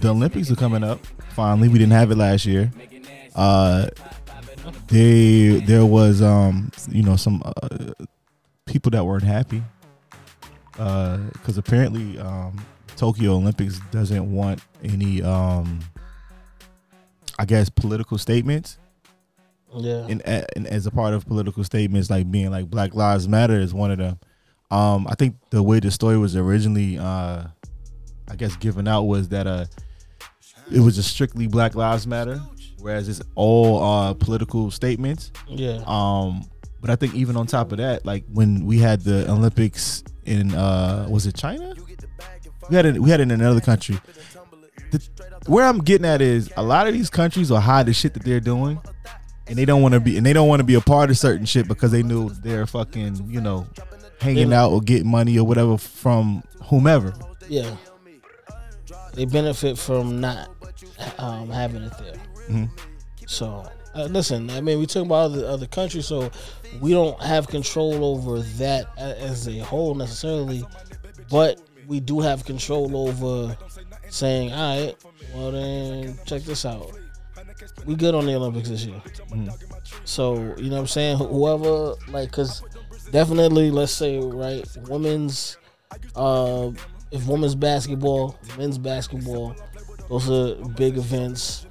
[0.00, 1.00] the Olympics are coming up.
[1.30, 2.70] Finally, we didn't have it last year.
[3.34, 3.88] Uh,
[4.88, 7.68] they there was um you know some uh,
[8.66, 9.62] people that weren't happy
[10.72, 12.64] because apparently um
[12.96, 15.80] Tokyo Olympics doesn't want any um
[17.38, 18.78] I guess political statements
[19.76, 20.06] Yeah.
[20.08, 23.74] and, and as a part of political statements like being like Black Lives Matter is
[23.74, 24.18] one of them.
[24.70, 27.44] Um, I think the way the story was originally, uh,
[28.28, 29.66] I guess, given out was that uh,
[30.72, 32.40] it was just strictly Black Lives Matter,
[32.78, 35.30] whereas it's all uh, political statements.
[35.48, 35.82] Yeah.
[35.86, 36.44] Um,
[36.80, 40.54] but I think even on top of that, like when we had the Olympics in
[40.54, 41.74] uh, was it China?
[42.70, 42.98] We had it.
[42.98, 43.98] We had it in another country.
[45.46, 48.24] Where I'm getting at is a lot of these countries will hide the shit that
[48.24, 48.80] they're doing,
[49.46, 51.18] and they don't want to be and they don't want to be a part of
[51.18, 53.66] certain shit because they knew they're fucking you know
[54.20, 57.12] hanging out or getting money or whatever from whomever.
[57.48, 57.76] Yeah.
[59.12, 60.48] They benefit from not
[61.18, 62.14] um, having it there.
[62.48, 62.70] Mhm.
[63.26, 66.30] So, uh, listen, I mean, we talk about other, other countries, so
[66.80, 70.64] we don't have control over that as a whole necessarily,
[71.30, 73.56] but we do have control over
[74.08, 74.94] saying, all right,
[75.34, 76.90] well, then check this out.
[77.86, 79.00] We good on the Olympics this year.
[80.04, 81.18] So, you know what I'm saying?
[81.18, 82.62] Whoever, like, because
[83.10, 85.56] definitely, let's say, right, women's
[86.16, 86.70] uh,
[87.10, 89.54] if women's basketball, men's basketball,
[90.08, 91.66] those are big events.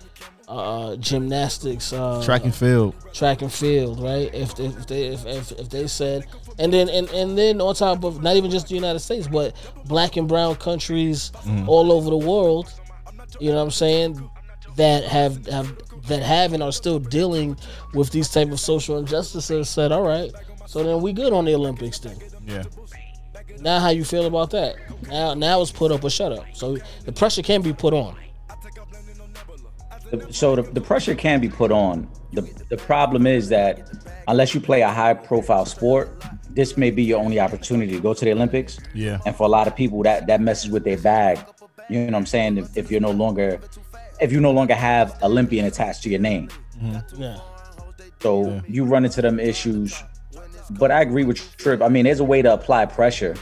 [0.45, 2.93] Uh, gymnastics, uh, Track and field.
[3.13, 4.31] track and field, right?
[4.35, 6.25] If they, if they if, if, if they said,
[6.59, 9.55] and then and, and then on top of not even just the United States, but
[9.85, 11.31] black and brown countries
[11.65, 12.71] all over the world,
[13.39, 14.29] you know what I'm saying?
[14.75, 17.57] That have have that have and are still dealing
[17.93, 19.69] with these type of social injustices.
[19.69, 20.31] Said, all right,
[20.65, 22.17] so then we good on the Olympics then.
[22.45, 22.63] Yeah.
[23.59, 24.75] Now, how you feel about that?
[25.07, 26.45] Now, now it's put up or shut up.
[26.53, 28.17] So the pressure can be put on.
[30.31, 32.07] So the, the pressure can be put on.
[32.33, 33.89] The the problem is that
[34.27, 36.09] unless you play a high profile sport,
[36.49, 38.79] this may be your only opportunity to go to the Olympics.
[38.93, 39.19] Yeah.
[39.25, 41.39] And for a lot of people, that that messes with their bag.
[41.89, 42.57] You know what I'm saying?
[42.57, 43.59] If, if you're no longer,
[44.21, 46.49] if you no longer have Olympian attached to your name,
[46.81, 47.37] Yeah,
[48.21, 48.61] so Yeah.
[48.67, 50.01] you run into them issues.
[50.71, 51.81] But I agree with Trip.
[51.81, 53.35] I mean, there's a way to apply pressure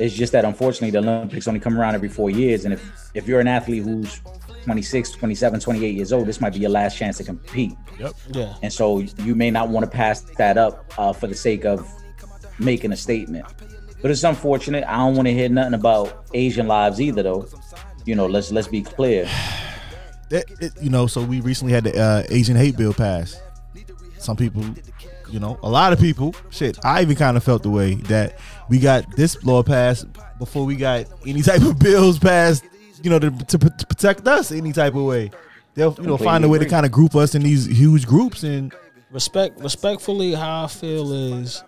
[0.00, 2.64] It's just that unfortunately the Olympics only come around every four years.
[2.64, 2.82] And if
[3.14, 4.20] if you're an athlete who's
[4.64, 7.72] 26, 27, 28 years old, this might be your last chance to compete.
[7.98, 8.12] Yep.
[8.32, 8.54] Yeah.
[8.62, 11.84] And so you may not want to pass that up uh, for the sake of
[12.60, 13.44] making a statement.
[14.00, 14.84] But it's unfortunate.
[14.86, 17.48] I don't want to hear nothing about Asian lives either, though.
[18.04, 19.28] You know, let's let's be clear.
[20.30, 23.40] It, it, you know, so we recently had the uh, Asian hate bill passed.
[24.18, 24.62] Some people,
[25.30, 28.38] you know, a lot of people, shit, I even kind of felt the way that
[28.68, 30.06] we got this law passed
[30.38, 32.62] before we got any type of bills passed,
[33.02, 35.30] you know, to, to, to protect us any type of way.
[35.72, 38.42] They'll, you know, find a way to kind of group us in these huge groups
[38.42, 38.74] and
[39.10, 41.62] respect respectfully how I feel is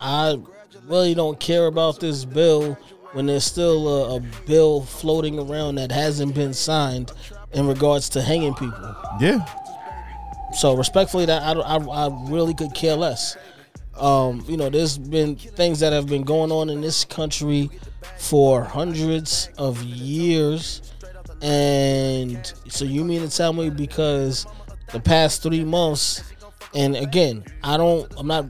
[0.00, 0.38] I
[0.86, 2.74] really don't care about this bill
[3.12, 7.12] when there's still a, a bill floating around that hasn't been signed
[7.52, 8.96] in regards to hanging people.
[9.20, 9.44] yeah,
[10.54, 13.36] So respectfully, that I, I, I really could care less.
[13.96, 17.68] Um, you know, there's been things that have been going on in this country
[18.16, 20.80] for hundreds of years,
[21.42, 24.46] and so you mean to tell me because
[24.92, 26.22] the past three months,
[26.74, 28.46] and again, I don't, I'm not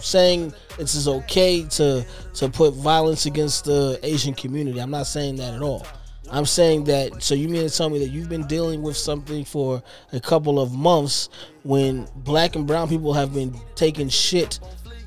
[0.00, 4.80] saying this is okay to to put violence against the Asian community.
[4.80, 5.86] I'm not saying that at all.
[6.30, 7.22] I'm saying that.
[7.22, 10.58] So you mean to tell me that you've been dealing with something for a couple
[10.58, 11.28] of months
[11.62, 14.58] when black and brown people have been taking shit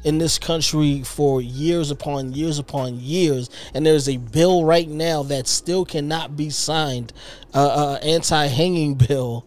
[0.05, 5.23] in this country for years upon years upon years, and there's a bill right now
[5.23, 7.11] that still cannot be signed,
[7.53, 9.45] uh, uh, anti-hanging bill,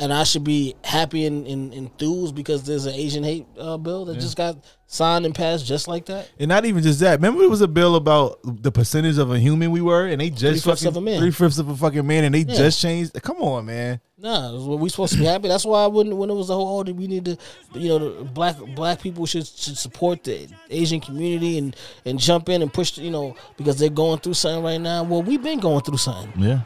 [0.00, 4.06] and I should be happy and, and enthused because there's an Asian hate uh, bill
[4.06, 6.28] that just got signed and passed just like that.
[6.40, 7.18] and not even just that.
[7.20, 10.30] Remember, it was a bill about the percentage of a human we were, and they
[10.30, 11.20] just fucking of a man.
[11.20, 12.54] three fifths of a fucking man, and they Yeah.
[12.56, 13.12] just changed.
[13.22, 14.00] Come on, man.
[14.18, 15.48] Nah, were we supposed to be happy?
[15.48, 16.14] That's why I wouldn't.
[16.16, 17.38] When it was the whole, oh, we need to,
[17.74, 22.48] you know, the black black people should should support the Asian community and and jump
[22.48, 25.04] in and push, you know, because they're going through something right now.
[25.04, 26.32] Well, we've been going through something.
[26.42, 26.60] Yeah,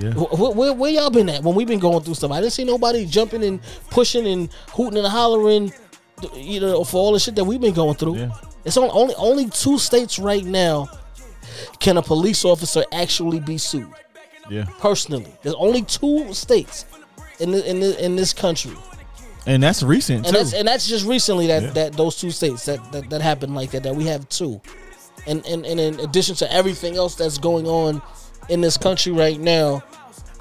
[0.00, 0.12] yeah.
[0.14, 2.30] Where, where, where y'all been at when we've been going through stuff?
[2.30, 3.60] I didn't see nobody jumping and
[3.90, 5.72] pushing and hooting and hollering,
[6.34, 8.16] you know, for all the shit that we've been going through.
[8.16, 8.30] Yeah.
[8.64, 10.88] It's on, only only two states right now
[11.78, 13.88] can a police officer actually be sued
[14.50, 15.32] Yeah, personally.
[15.42, 16.84] There's only two states
[17.38, 18.76] in the, in the, in this country,
[19.46, 20.42] and that's recent and too.
[20.42, 21.70] that's and that's just recently that Yeah.
[21.70, 23.82] that those two states that, that that happened like that.
[23.82, 24.60] That we have two,
[25.26, 28.02] and and and in addition to everything else that's going on
[28.50, 29.82] in this country right now,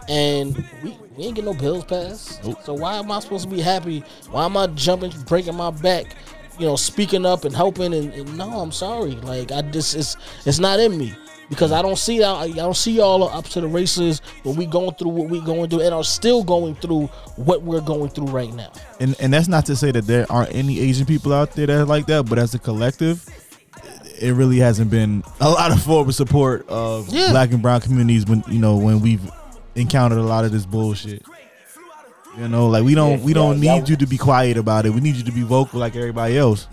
[0.08, 2.44] and we, we ain't get no bills passed.
[2.44, 2.58] Nope.
[2.64, 4.04] So why am I supposed to be happy?
[4.32, 6.16] Why am I jumping, breaking my back?
[6.58, 9.12] You know, speaking up and helping, and, and no, I'm sorry.
[9.12, 11.14] Like I just, it's it's not in me
[11.50, 12.36] because I don't see that.
[12.36, 15.70] I don't see y'all up to the races when we going through what we going
[15.70, 18.72] through, and are still going through what we're going through right now.
[19.00, 21.80] and and that's not to say that there aren't any Asian people out there that
[21.82, 23.26] are like that, but as a collective,
[24.22, 27.32] it really hasn't been a lot of forward support of Yeah.
[27.32, 29.22] black and brown communities when you know when we've
[29.76, 31.24] encountered a lot of this bullshit.
[32.38, 34.86] You know, like we don't we don't yeah, need y'all- you to be quiet about
[34.86, 34.92] it.
[34.92, 36.68] We need you to be vocal like everybody else.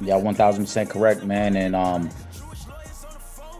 [0.00, 1.56] Yeah, one thousand percent correct, man.
[1.56, 2.10] And um,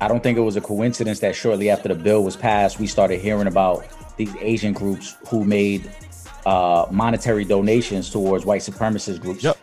[0.01, 2.87] I don't think it was a coincidence that shortly after the bill was passed, we
[2.87, 3.85] started hearing about
[4.17, 5.91] these Asian groups who made
[6.47, 9.43] uh, monetary donations towards white supremacist groups.
[9.43, 9.57] Yep.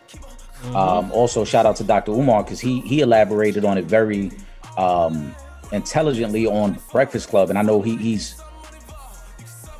[0.64, 2.12] Um, also, shout out to Dr.
[2.12, 4.30] Umar because he he elaborated on it very
[4.76, 5.34] um,
[5.72, 8.40] intelligently on Breakfast Club, and I know he, he's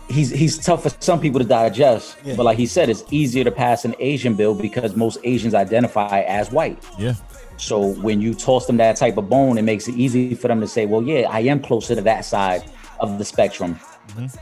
[0.08, 2.16] he's he's tough for some people to digest.
[2.24, 2.36] Yeah.
[2.36, 6.20] But like he said, it's easier to pass an Asian bill because most Asians identify
[6.22, 6.82] as white.
[6.98, 7.14] Yeah.
[7.56, 10.60] So when you toss them that type of bone, it makes it easy for them
[10.60, 12.64] to say, "Well, yeah, I am closer to that side
[13.00, 13.78] of the spectrum,"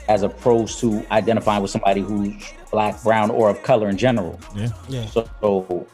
[0.08, 2.34] as opposed to identifying with somebody who's
[2.70, 4.38] black, brown, or of color in general.
[4.54, 4.68] Yeah.
[4.88, 5.06] Yeah.
[5.06, 5.86] So, so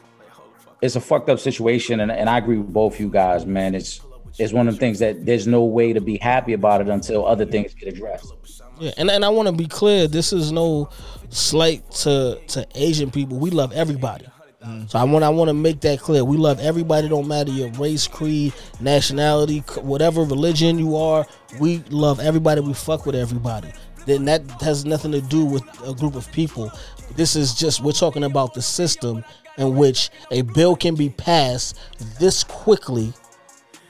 [0.81, 3.75] it's a fucked up situation, and, and I agree with both you guys, man.
[3.75, 4.01] It's
[4.39, 7.25] it's one of the things that there's no way to be happy about it until
[7.25, 8.33] other things get addressed.
[8.79, 10.07] Yeah, and and I want to be clear.
[10.07, 10.89] This is no
[11.29, 13.37] slight to to Asian people.
[13.37, 14.25] We love everybody.
[14.65, 14.89] Mm.
[14.89, 16.23] So I want I want to make that clear.
[16.23, 17.09] We love everybody.
[17.09, 21.25] Don't matter your race, creed, nationality, whatever religion you are.
[21.59, 22.61] We love everybody.
[22.61, 23.71] We fuck with everybody.
[24.05, 26.71] Then that has nothing to do with a group of people.
[27.15, 29.23] This is just we're talking about the system
[29.57, 31.79] in which a bill can be passed
[32.19, 33.13] this quickly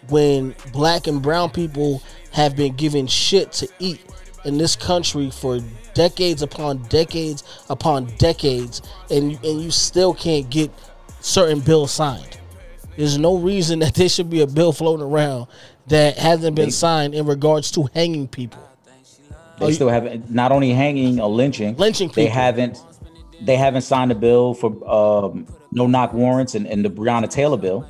[0.09, 4.01] when black and brown people have been given shit to eat
[4.45, 5.59] in this country for
[5.93, 10.71] decades upon decades upon decades and and you still can't get
[11.19, 12.39] certain bills signed.
[12.97, 15.47] There's no reason that there should be a bill floating around
[15.87, 18.67] that hasn't been signed in regards to hanging people.
[19.59, 22.81] They still haven't not only hanging or lynching, Lynching They haven't
[23.41, 27.57] they haven't signed a bill for um, no knock warrants and, and the Breonna Taylor
[27.57, 27.89] bill.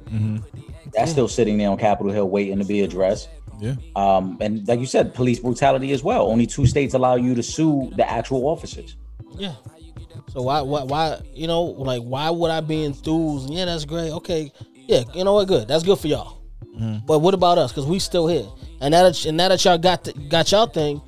[0.94, 3.30] That's still sitting there on Capitol Hill waiting to be addressed.
[3.60, 3.76] Yeah.
[3.96, 6.28] Um, and like you said, police brutality as well.
[6.28, 8.96] Only two states allow you to sue the actual officers.
[9.36, 9.54] Yeah.
[10.30, 13.50] So why, why, why, you know, like, why would I be enthused?
[13.50, 14.12] Yeah, that's great.
[14.12, 15.48] Okay, yeah, you know what?
[15.48, 15.68] Good.
[15.68, 16.42] That's good for y'all.
[17.06, 17.72] But what about us?
[17.72, 18.48] Because we still here.
[18.80, 21.02] And now that and now that y'all got the, got y'all thing,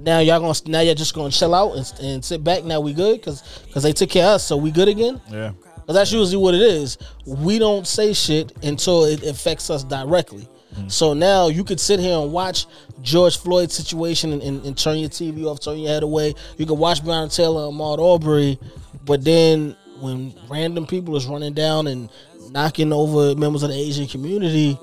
[0.00, 2.64] now y'all gonna now y'all just gonna chill out and, and sit back.
[2.64, 5.20] Now we good because because they took care of us, so we good again.
[5.30, 5.52] Yeah.
[5.74, 6.98] Because that's usually what it is.
[7.26, 10.46] We don't say shit until it affects us directly.
[10.74, 10.88] Mm-hmm.
[10.88, 12.66] So now you could sit here and watch
[13.02, 16.34] George Floyd's situation and, and, and turn your TV off, turn your head away.
[16.58, 18.58] You could watch Breonna Taylor and Ahmaud Arbery,
[19.04, 22.08] but then when random people is running down and
[22.50, 24.78] knocking over members of the Asian community,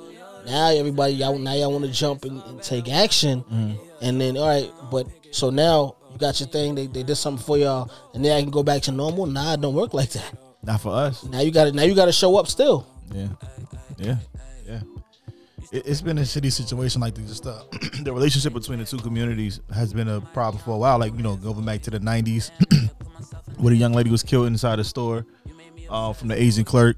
[0.47, 3.43] now everybody y'all now y'all want to jump and, and take action,
[4.01, 6.73] and then all right, but so now you got your thing.
[6.73, 9.25] They, they did something for y'all, and then I can go back to normal.
[9.25, 10.33] Nah, it don't work like that.
[10.63, 11.23] Not for us.
[11.23, 12.87] Now you got to now you got to show up still.
[13.13, 13.27] Yeah.
[13.97, 14.17] Yeah.
[14.65, 14.81] Yeah.
[15.71, 17.27] it, it's been a shitty situation like this.
[17.27, 17.63] Just uh,
[18.03, 20.99] the relationship between the two communities has been a problem for a while.
[20.99, 22.51] Like you know, going back to the '90s,
[23.57, 25.25] where the young lady was killed inside a store
[25.89, 26.97] uh, from the Asian clerk.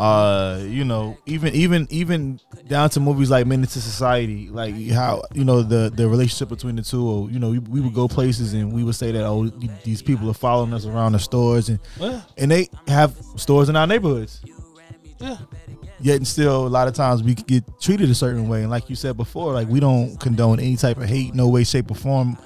[0.00, 5.22] Uh, you know, even even even down to movies like Menace to Society, like how
[5.34, 7.06] you know the the relationship between the two.
[7.06, 9.48] Or, you know, we, we would go places and we would say that oh
[9.84, 12.22] these people are following us around the stores and Yeah.
[12.38, 14.40] and they have stores in our neighborhoods.
[15.18, 15.36] Yeah.
[16.00, 18.62] Yet and still, a lot of times we get treated a certain way.
[18.62, 21.62] And like you said before, like we don't condone any type of hate, no way,
[21.62, 22.38] shape, or form,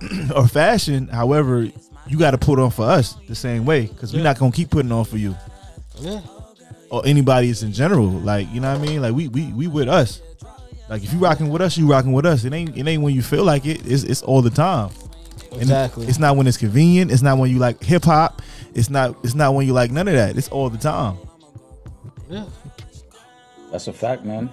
[0.34, 1.08] or fashion.
[1.08, 1.68] However,
[2.06, 4.70] you got to put on for us the same way because we're not gonna keep
[4.70, 5.36] putting on for you
[6.00, 6.20] Yeah.
[6.90, 8.08] Or anybody else in general.
[8.08, 9.02] Like you know what I mean?
[9.02, 10.20] Like we we we with us.
[10.88, 12.44] Like if you rocking with us, you rocking with us.
[12.44, 13.86] It ain't it ain't when you feel like it.
[13.86, 14.90] It's it's all the time.
[15.52, 16.06] And Exactly.
[16.06, 17.10] It's not when it's convenient.
[17.10, 18.42] It's not when you like hip hop.
[18.74, 20.36] It's not it's not when you like none of that.
[20.36, 21.16] It's all the time.
[22.30, 22.44] yeah.
[23.72, 24.48] That's a fact, man.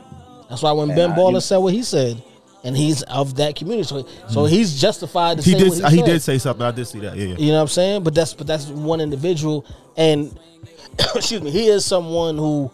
[0.50, 2.22] That's why when And Ben I- Baller you- said what he said,
[2.64, 5.98] and he's of that community, so, so he's justified to He say did what he,
[5.98, 6.06] he, said.
[6.06, 6.66] did say something.
[6.66, 7.16] I did see that.
[7.16, 7.36] Yeah, yeah.
[7.38, 8.04] You know what I'm saying?
[8.04, 9.66] But that's but that's one individual,
[9.98, 10.38] and
[11.16, 12.72] excuse me, he is someone who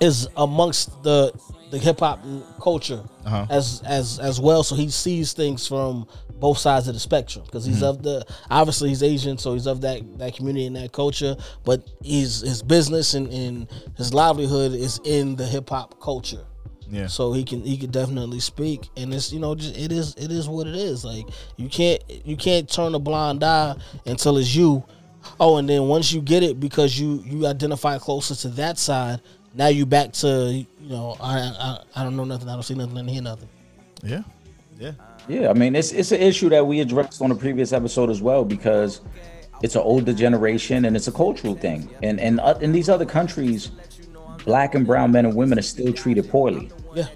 [0.00, 1.32] is amongst the
[1.70, 2.20] the hip hop
[2.60, 3.46] culture Uh-huh.
[3.50, 4.62] as as as well.
[4.62, 6.06] So he sees things from
[6.38, 9.80] both sides of the spectrum because he's of the obviously he's Asian, so he's of
[9.80, 11.34] that that community and that culture.
[11.64, 16.44] But he's his business and, and his livelihood is in the hip hop culture.
[16.90, 17.06] Yeah.
[17.08, 20.30] So he can he can definitely speak, and it's you know just, it is it
[20.30, 21.04] is what it is.
[21.04, 24.84] Like you can't you can't turn a blind eye until it's you.
[25.40, 29.20] Oh, and then once you get it because you you identify closer to that side,
[29.54, 32.74] now you back to you know I I, I don't know nothing, I don't see
[32.74, 33.48] nothing, I don't hear nothing.
[34.02, 34.22] Yeah.
[34.78, 34.92] Yeah.
[35.28, 38.22] Yeah, I mean it's it's an issue that we addressed on a previous episode as
[38.22, 39.00] well because
[39.62, 41.88] it's an older generation and it's a cultural thing.
[42.02, 43.70] And and uh, in these other countries,
[44.46, 46.70] black and brown men and women are still treated poorly.
[46.94, 47.08] Yeah,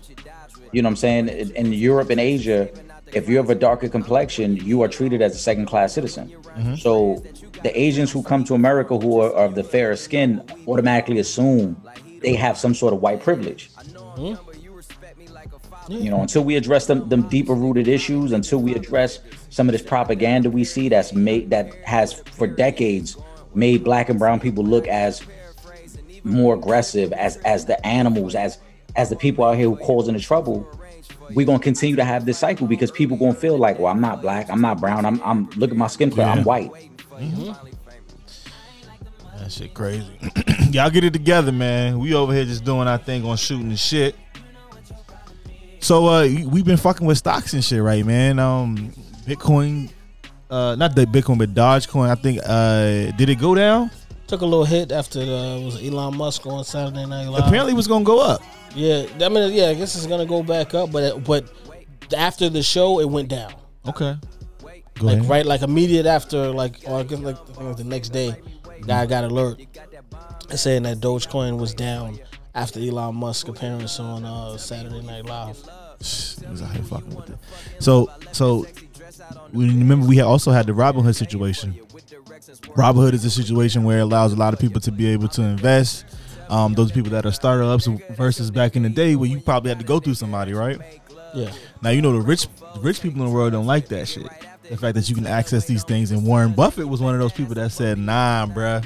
[0.72, 1.28] You know what I'm saying?
[1.28, 2.68] In, in Europe and Asia,
[3.14, 6.28] if you have a darker complexion, you are treated as a second class citizen.
[6.28, 6.74] Mm-hmm.
[6.74, 7.24] So
[7.62, 11.80] the Asians who come to America who are, are of the fairer skin automatically assume
[12.20, 13.70] they have some sort of white privilege.
[14.16, 14.34] Hmm?
[15.88, 19.72] You know, until we address them, them deeper rooted issues, until we address some of
[19.72, 23.16] this propaganda we see that's made that has for decades
[23.54, 25.22] made black and brown people look as
[26.24, 28.58] more aggressive, as as the animals, as
[28.96, 30.66] as the people out here who causing the trouble,
[31.34, 34.20] we're gonna continue to have this cycle because people gonna feel like, well, I'm not
[34.22, 36.32] black, I'm not brown, I'm I'm look at my skin color, Yeah.
[36.32, 36.70] I'm white.
[39.38, 40.06] That shit crazy.
[40.70, 41.98] Y'all get it together, man.
[41.98, 44.14] We over here just doing our thing on shooting and shit.
[45.80, 48.38] So uh we've been fucking with stocks and shit, right, man?
[48.38, 48.92] Um
[49.26, 49.90] Bitcoin
[50.50, 53.90] uh not the Bitcoin but Dogecoin, I think uh did it go down?
[54.30, 57.46] Took a little hit after the was Elon Musk on Saturday Night Live.
[57.46, 58.40] Apparently it was gonna go up.
[58.76, 59.04] yeah.
[59.20, 61.44] I mean, yeah, I guess it's gonna go back up, but but
[62.16, 63.52] after the show, it went down.
[63.88, 64.16] Okay.
[64.62, 65.28] Go like ahead.
[65.30, 68.36] right like immediate after like or I guess like, think the next day
[68.86, 69.60] guy got alert
[70.54, 72.20] saying that Dogecoin was down
[72.54, 75.58] after Elon Musk appearance on uh, Saturday Night Live.
[75.98, 77.38] Was out here fucking with it.
[77.80, 78.66] So so
[79.52, 81.74] we remember we also had the Robinhood situation.
[82.74, 85.42] Robinhood is a situation where it allows a lot of people to be able to
[85.42, 86.04] invest.
[86.48, 89.78] Um, those people that are startups versus back in the day where you probably had
[89.78, 90.78] to go through somebody, right?
[91.32, 94.08] Yeah, Now you know the rich the rich people in the world don't like that
[94.08, 94.26] shit.
[94.68, 97.32] The fact that you can access these things, and Warren Buffett was one of those
[97.32, 98.84] people that said, "Nah, bruh,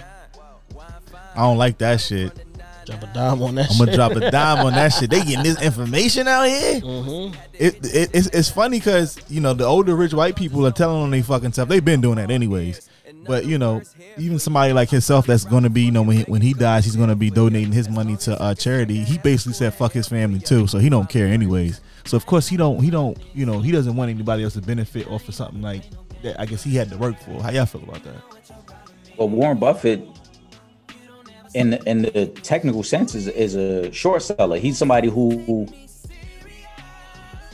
[1.35, 2.33] I don't like that shit.
[2.85, 3.71] drop a dime on that.
[3.71, 3.97] I'm gonna shit.
[3.97, 5.09] drop a dime on that shit.
[5.11, 6.81] They getting this information out here.
[6.81, 7.35] Mm-hmm.
[7.55, 11.03] It, it it's, it's funny because you know the older rich white people are telling
[11.03, 11.69] on they fucking stuff.
[11.69, 12.89] They've been doing that anyways.
[13.27, 13.83] But you know,
[14.19, 16.85] even somebody like himself that's going to be, you know, when he, when he dies,
[16.85, 18.97] he's going to be donating his money to uh, charity.
[18.97, 21.81] He basically said fuck his family too, so he don't care anyways.
[22.05, 24.61] So of course he don't he don't you know he doesn't want anybody else to
[24.61, 25.83] benefit off of something like
[26.23, 26.41] that.
[26.41, 27.43] I guess he had to work for.
[27.43, 28.17] How y'all feel about that?
[29.17, 30.07] Well, Warren Buffett,
[31.55, 34.59] in the, in the technical sense, is, is a short seller.
[34.59, 35.69] He's somebody who, who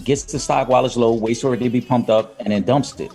[0.05, 2.63] gets the stock while it's low, waits for it to be pumped up, and then
[2.63, 3.13] dumps it.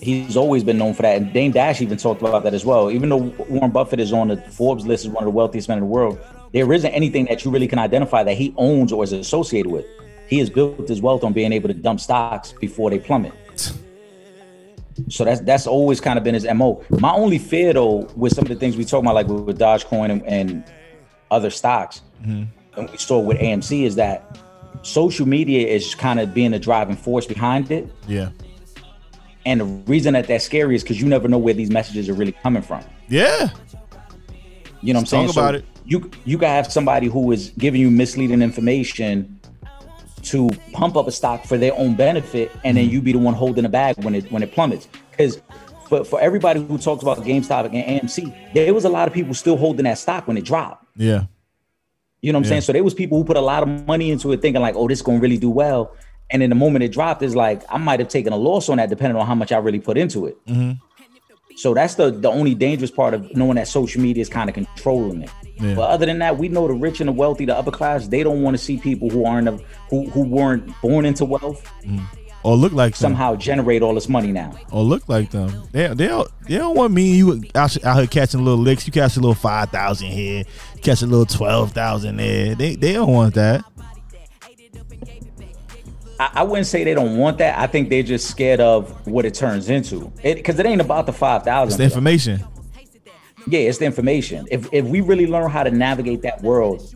[0.00, 1.16] He's always been known for that.
[1.16, 2.90] And Dame Dash even talked about that as well.
[2.90, 5.78] Even though Warren Buffett is on the Forbes list as one of the wealthiest men
[5.78, 6.18] in the world,
[6.52, 9.86] there isn't anything that you really can identify that he owns or is associated with.
[10.28, 13.32] He has built his wealth on being able to dump stocks before they plummet.
[15.08, 16.82] So that's that's always kind of been his mo.
[16.90, 20.10] My only fear though, with some of the things we talk about, like with, Dogecoin
[20.10, 20.64] and, and
[21.30, 22.44] other stocks, mm-hmm.
[22.78, 24.38] and we saw with AMC, is that
[24.82, 27.92] social media is kind of being a driving force behind it.
[28.08, 28.30] Yeah,
[29.46, 32.14] And the reason that that's scary is because you never know where these messages are
[32.14, 32.82] really coming from.
[33.08, 33.48] yeah,
[34.82, 35.26] You know what I'm saying?
[35.28, 35.64] talk about it.
[35.84, 39.38] You you to have somebody who is giving you misleading information
[40.22, 43.34] to pump up a stock for their own benefit, and then you be the one
[43.34, 44.88] holding the bag when it when it plummets.
[45.12, 45.40] Because
[45.88, 49.32] for, for everybody who talks about GameStop and AMC, there was a lot of people
[49.34, 50.84] still holding that stock when it dropped.
[50.96, 51.26] yeah,
[52.20, 52.48] You know what I'm Yeah.
[52.48, 52.60] saying?
[52.62, 54.88] So there was people who put a lot of money into it, thinking like, "Oh,
[54.88, 55.92] this is gonna really do well."
[56.30, 58.78] And in the moment it dropped, it's like I might have taken a loss on
[58.78, 60.44] that, depending on how much I really put into it.
[60.46, 60.72] Mm-hmm.
[61.56, 64.54] So that's the the only dangerous part of knowing that social media is kind of
[64.54, 65.30] controlling it.
[65.58, 65.74] Yeah.
[65.74, 68.22] But other than that, we know the rich and the wealthy, the upper class, they
[68.22, 69.58] don't want to see people who aren't a,
[69.88, 71.66] who who weren't born into wealth
[72.42, 72.98] or look like them.
[73.12, 74.52] somehow generate all this money now.
[74.70, 75.50] or look like them.
[75.72, 78.86] They they don't they don't want me you out, out here catching little licks.
[78.86, 80.44] You catch a little five thousand here,
[80.82, 82.54] catch a little twelve thousand there.
[82.54, 83.64] They they don't want that.
[86.18, 87.58] I, I wouldn't say they don't want that.
[87.58, 90.12] I think they're just scared of what it turns into.
[90.22, 91.68] It because it ain't about the five thousand.
[91.68, 92.44] It's the information.
[93.46, 94.46] Yeah, it's the information.
[94.50, 96.94] If if we really learn how to navigate that world,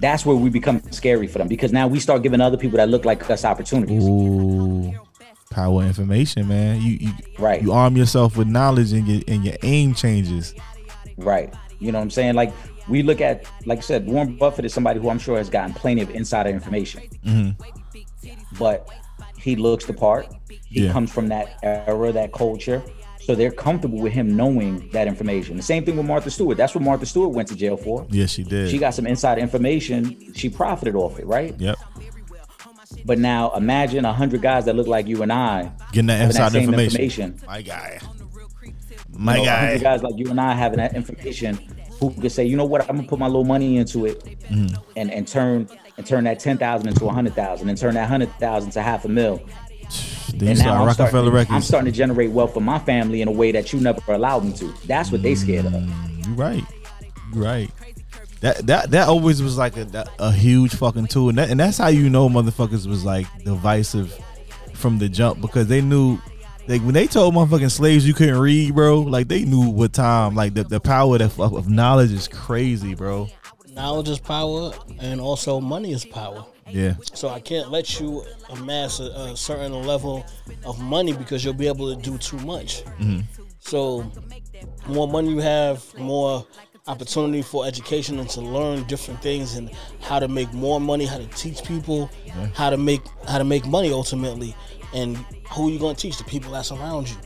[0.00, 2.88] that's where we become scary for them because now we start giving other people that
[2.88, 4.06] look like us opportunities.
[4.06, 4.94] Ooh,
[5.50, 6.80] power information, man.
[6.80, 7.62] You you Right.
[7.62, 10.54] You arm yourself with knowledge, and your and your aim changes.
[11.16, 11.52] Right.
[11.80, 12.34] You know what I'm saying?
[12.34, 12.52] Like
[12.88, 15.74] we look at, like I said, Warren Buffett is somebody who I'm sure has gotten
[15.74, 17.02] plenty of insider information.
[17.24, 17.62] Mm-hmm.
[18.58, 18.88] But
[19.38, 20.26] he looks the part.
[20.66, 20.92] He Yeah.
[20.92, 22.82] comes from that era, that culture.
[23.20, 25.56] So they're comfortable with him knowing that information.
[25.58, 26.56] The same thing with Martha Stewart.
[26.56, 28.06] That's what Martha Stewart went to jail for.
[28.10, 28.70] Yes, she did.
[28.70, 30.32] She got some inside information.
[30.34, 31.54] She profited off it, right?
[31.58, 31.76] yep.
[33.04, 36.44] But now imagine a hundred guys that look like you and I Getting that inside
[36.44, 37.00] that same information.
[37.34, 37.40] information.
[37.46, 37.98] My guy.
[38.64, 38.72] You
[39.18, 39.96] My know, a hundred guy.
[39.96, 41.58] guys like you and I having that information
[42.00, 44.74] who could say, you know what, I'm gonna put my little money into it Mm-hmm.
[44.96, 48.08] and and turn and turn that ten thousand into a hundred thousand and turn that
[48.08, 49.42] hundred thousand to half a mil.
[50.34, 51.54] Then you And now start I'm Roc-A-Fella starting, Records.
[51.54, 54.44] I'm starting to generate wealth for my family in a way that you never allowed
[54.44, 54.72] me to.
[54.86, 55.72] That's what they mm, scared of.
[56.26, 56.64] You're right.
[57.32, 57.70] Right.
[58.40, 61.78] That that that always was like a, a huge fucking tool, and that, and that's
[61.78, 64.16] how you know motherfuckers was like divisive
[64.74, 66.18] from the jump because they knew.
[66.68, 70.34] Like when they told motherfucking slaves you couldn't read, bro, like they knew what time.
[70.34, 73.28] Like the, the power of, of knowledge is crazy, bro.
[73.78, 76.44] Knowledge is power, and also money is power.
[76.68, 80.26] Yeah, So I can't let you amass a, a certain level
[80.66, 82.84] of money because you'll be able to do too much.
[82.84, 83.20] Mm-hmm.
[83.60, 84.10] So,
[84.86, 86.44] more money you have, more
[86.88, 91.18] opportunity for education and to learn different things and how to make more money, how
[91.18, 92.10] to teach people
[92.54, 94.56] how to make how to make money ultimately,
[94.94, 95.16] and
[95.50, 97.16] who are you gonna teach the people that's around you.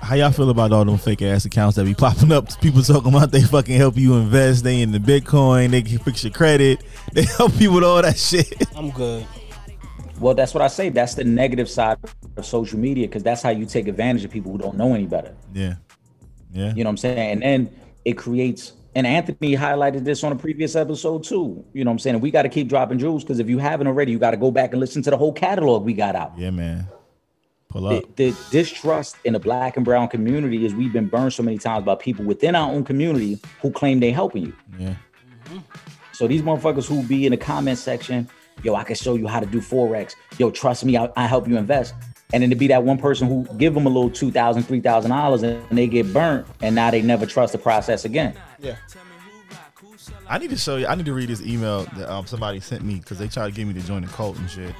[0.00, 2.60] How y'all feel about all them fake ass accounts that be popping up?
[2.60, 4.64] People talking about they fucking help you invest.
[4.64, 5.70] They in the Bitcoin.
[5.70, 6.82] They can fix your credit.
[7.12, 8.54] They help you with all that shit.
[8.76, 9.26] I'm good.
[10.20, 10.90] Well, that's what I say.
[10.90, 11.98] That's the negative side
[12.36, 15.06] of social media because that's how you take advantage of people who don't know any
[15.06, 15.34] better.
[15.54, 15.76] Yeah,
[16.52, 16.74] yeah.
[16.74, 17.30] You know what I'm saying?
[17.30, 17.70] And then
[18.04, 21.64] it creates and Anthony highlighted this on a previous episode too.
[21.72, 22.14] You know what I'm saying?
[22.16, 24.36] And we got to keep dropping jewels because if you haven't already, you got to
[24.36, 26.36] go back and listen to the whole catalog we got out.
[26.36, 26.86] Yeah, man.
[27.68, 28.16] Pull The, up.
[28.16, 31.84] the distrust in the black and brown community is we've been burned so many times
[31.84, 34.52] by people within our own community who claim they helping you.
[34.78, 34.94] Yeah.
[36.12, 38.28] So these motherfuckers who be in the comment section,
[38.62, 40.14] yo, I can show you how to do forex.
[40.38, 41.94] Yo, trust me, I, I help you invest.
[42.32, 44.80] And then to be that one person who give them a little two thousand, three
[44.80, 48.34] thousand dollars, and they get burnt, and now they never trust the process again.
[48.58, 48.76] Yeah.
[50.28, 50.86] I need to show you.
[50.86, 53.52] I need to read this email that um, somebody sent me because they tried to
[53.52, 54.74] get me to join the cult and shit.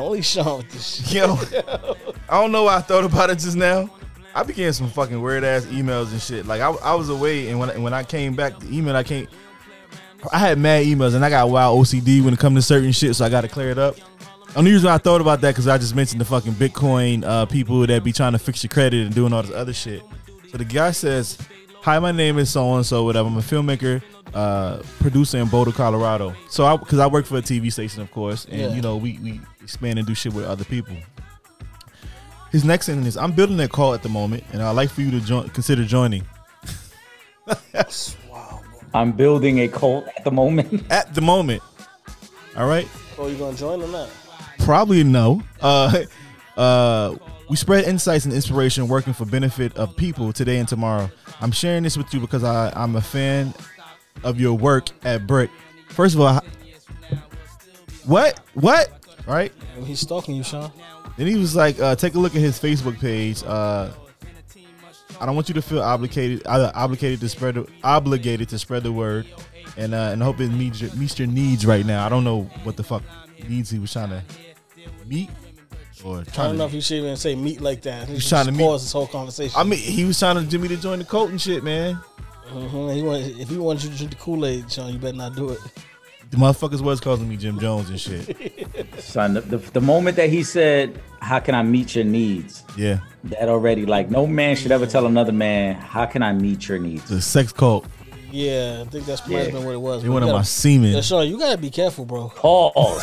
[0.00, 1.12] Holy Sean with this shit.
[1.12, 1.36] Yo,
[2.28, 3.90] I don't know why I thought about it just now.
[4.34, 6.46] I be getting some fucking weird ass emails and shit.
[6.46, 9.02] Like I, I was away, and when I, when I came back, the email I
[9.02, 9.28] came,
[10.32, 13.14] I had mad emails, and I got wild OCD when it comes to certain shit,
[13.14, 13.96] so I got to clear it up.
[14.56, 17.86] Only reason I thought about that because I just mentioned the fucking Bitcoin uh, people
[17.86, 20.02] that be trying to fix your credit and doing all this other shit.
[20.50, 21.38] So the guy says,
[21.82, 23.04] "Hi, my name is so and so.
[23.04, 23.28] Whatever.
[23.28, 24.02] I'm a filmmaker,
[24.34, 26.34] uh, producer in Boulder, Colorado.
[26.48, 28.74] So I because I work for a TV station, of course, and Yeah.
[28.74, 30.96] you know we we expand and do shit with other people."
[32.52, 35.02] His next sentence is, "I'm building a call at the moment, and I'd like for
[35.02, 36.24] you to join, consider joining."
[37.46, 38.60] Wow.
[38.94, 40.84] I'm building a cult at the moment.
[40.90, 41.62] At the moment,
[42.56, 42.88] all right.
[43.18, 44.08] Oh, you gonna join or not?
[44.58, 45.42] Probably no.
[45.60, 46.02] Uh,
[46.56, 47.14] uh,
[47.50, 51.10] we spread insights and inspiration working for benefit of people today and tomorrow.
[51.40, 53.52] I'm sharing this with you because I, I'm a fan
[54.22, 55.50] of your work at Brick.
[55.88, 57.18] First of all, h-
[58.04, 58.38] what?
[58.54, 59.04] What?
[59.26, 59.52] Right?
[59.84, 60.70] He's stalking you, Sean.
[61.16, 63.42] Then he was like, uh, take a look at his Facebook page.
[63.42, 63.90] Uh,
[65.20, 68.84] I don't want you to feel obligated uh, obligated to spread the, obligated to spread
[68.84, 69.26] the word,
[69.76, 72.06] and uh, and I hope it meets your, meets your needs right now.
[72.06, 73.02] I don't know what the fuck
[73.48, 74.22] needs he was trying to
[75.06, 75.28] meet
[76.04, 78.08] or I don't know if you should even say meet like that.
[78.08, 79.54] He He's trying just to meet- pause this whole conversation.
[79.58, 81.98] I mean, he was trying to get me to join the cult and shit, man.
[82.52, 82.94] Mhm.
[82.94, 85.36] he want, if he wants you to drink the Kool Aid, Sean, you better not
[85.36, 85.60] do it.
[86.30, 88.68] The motherfuckers was calling me Jim Jones and shit.
[88.98, 92.62] Son, the, the, the moment that he said, How can I meet your needs?
[92.76, 96.68] Yeah, That already, like, no man should ever tell another man, How can I meet
[96.68, 97.08] your needs?
[97.08, 97.86] the sex cult.
[98.32, 99.52] Yeah, I think that's might have Yeah.
[99.54, 100.02] been what it was.
[100.02, 100.92] They but one you of my gotta- semen.
[100.92, 102.28] Yeah, Sean, you gotta be careful, bro.
[102.28, 103.02] Pause.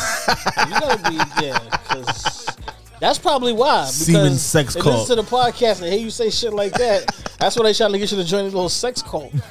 [0.66, 2.46] You gotta be, yeah, because
[3.00, 3.82] that's probably why.
[3.82, 5.00] Because Semen sex they cult.
[5.00, 7.06] listen to the podcast and hear you say shit like that.
[7.38, 9.32] that's why they trying to get you to join a little sex cult.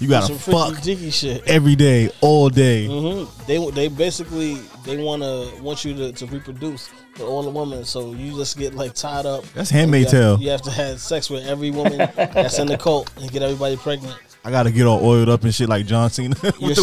[0.00, 1.42] You gotta Some fuck diggy shit.
[1.48, 2.86] every day, all day.
[2.86, 7.50] hmm They they basically they want to want you to, to reproduce with all the
[7.50, 9.44] women, so you just get like tied up.
[9.54, 10.38] That's have- Tale.
[10.40, 13.76] You have to have sex with every woman that's in the cult and get everybody
[13.76, 14.16] pregnant.
[14.44, 16.36] I gotta get all oiled up and shit like John Cena.
[16.60, 16.74] You're,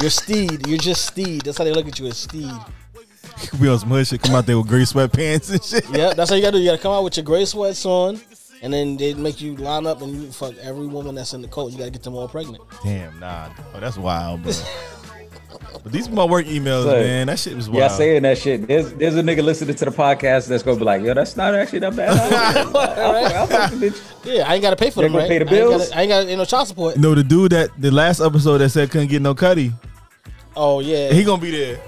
[0.00, 0.66] you're steed.
[0.66, 1.42] You're just steed.
[1.42, 2.50] That's how they look at you as steed.
[3.60, 4.22] Be on some hood shit.
[4.22, 5.84] Come out there with gray sweatpants and shit.
[5.96, 6.62] Yeah, that's how you gotta do.
[6.62, 8.20] You gotta come out with your gray sweats on,
[8.62, 11.48] and then they make you line up and you fuck every woman that's in the
[11.48, 11.72] cult.
[11.72, 12.62] You gotta get them all pregnant.
[12.84, 14.52] Damn, nah, oh, that's wild, bro.
[15.82, 17.26] but these are my work emails, Say, man.
[17.28, 17.78] That shit was wild.
[17.78, 18.66] yeah, saying that shit.
[18.66, 21.54] There's there's a nigga listening to the podcast that's gonna be like, Yo, that's not
[21.54, 22.10] actually that bad.
[22.10, 22.76] I'll,
[23.16, 24.02] I'll, fuck the bitch.
[24.24, 25.28] Yeah, I ain't gotta pay for They them, right?
[25.28, 25.88] pay the I ain't bills?
[25.88, 26.96] gotta- I ain't got ain't no child support.
[26.98, 29.72] no, the dude that the last episode that said couldn't get no cutty,
[30.56, 31.80] Oh yeah, he gonna be there.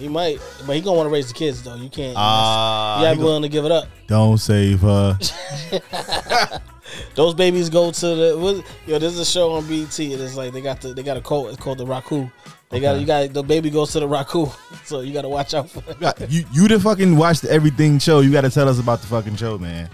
[0.00, 1.74] He might, but he gonna want to raise the kids though.
[1.76, 2.14] You can't.
[2.16, 3.86] Ah, you gotta be willing to give it up.
[4.06, 5.18] don't save her.
[7.14, 8.98] Those babies go to the what, yo.
[8.98, 11.48] There's a show on BT, and It's like they got the they got a cult.
[11.48, 12.30] It's called the Raku.
[12.70, 14.52] They got you got the baby goes to the Raku.
[14.84, 15.88] So you got to watch out for.
[15.88, 16.00] It.
[16.00, 18.20] God, you you the fucking watch the everything show.
[18.20, 19.88] You got to tell us about the fucking show, man.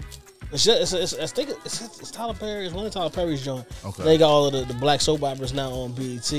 [0.51, 2.65] It's, just, it's, it's, it's, I think it's, it's Tyler Perry.
[2.65, 3.65] It's one of Tyler Perry's joint.
[3.85, 4.03] Okay.
[4.03, 6.33] They got all of the, the black soap operas now on BET.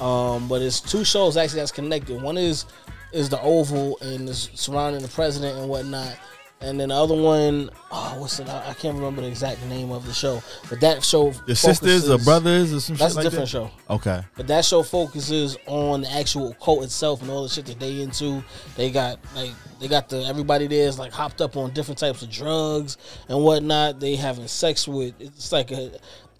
[0.00, 2.20] Um, but it's two shows actually that's connected.
[2.22, 2.66] One is
[3.12, 6.16] is the Oval and is surrounding the president and whatnot.
[6.62, 8.46] And then the other one, oh, what's it?
[8.46, 10.42] I I can't remember the exact name of the show.
[10.68, 13.50] But that show, Your sisters or brothers or some That's shit a like different that.
[13.50, 13.70] show.
[13.88, 17.80] Okay, But that show focuses on the actual cult itself and all the shit that
[17.80, 18.44] they into.
[18.76, 22.20] They got like they got the everybody there is like hopped up on different types
[22.22, 22.98] of drugs
[23.30, 23.98] and whatnot.
[23.98, 25.90] They having sex with it's like a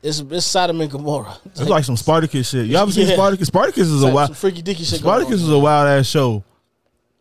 [0.02, 1.38] it's it's Sodom and Gomorrah.
[1.46, 2.66] it's like some Spartacus shit.
[2.66, 3.14] You ever seen Yeah.
[3.14, 3.48] Spartacus?
[3.48, 4.28] Spartacus is a wild.
[4.28, 5.02] some freaky dicky shit.
[5.02, 5.48] going Spartacus on.
[5.48, 6.42] is a wild ass show.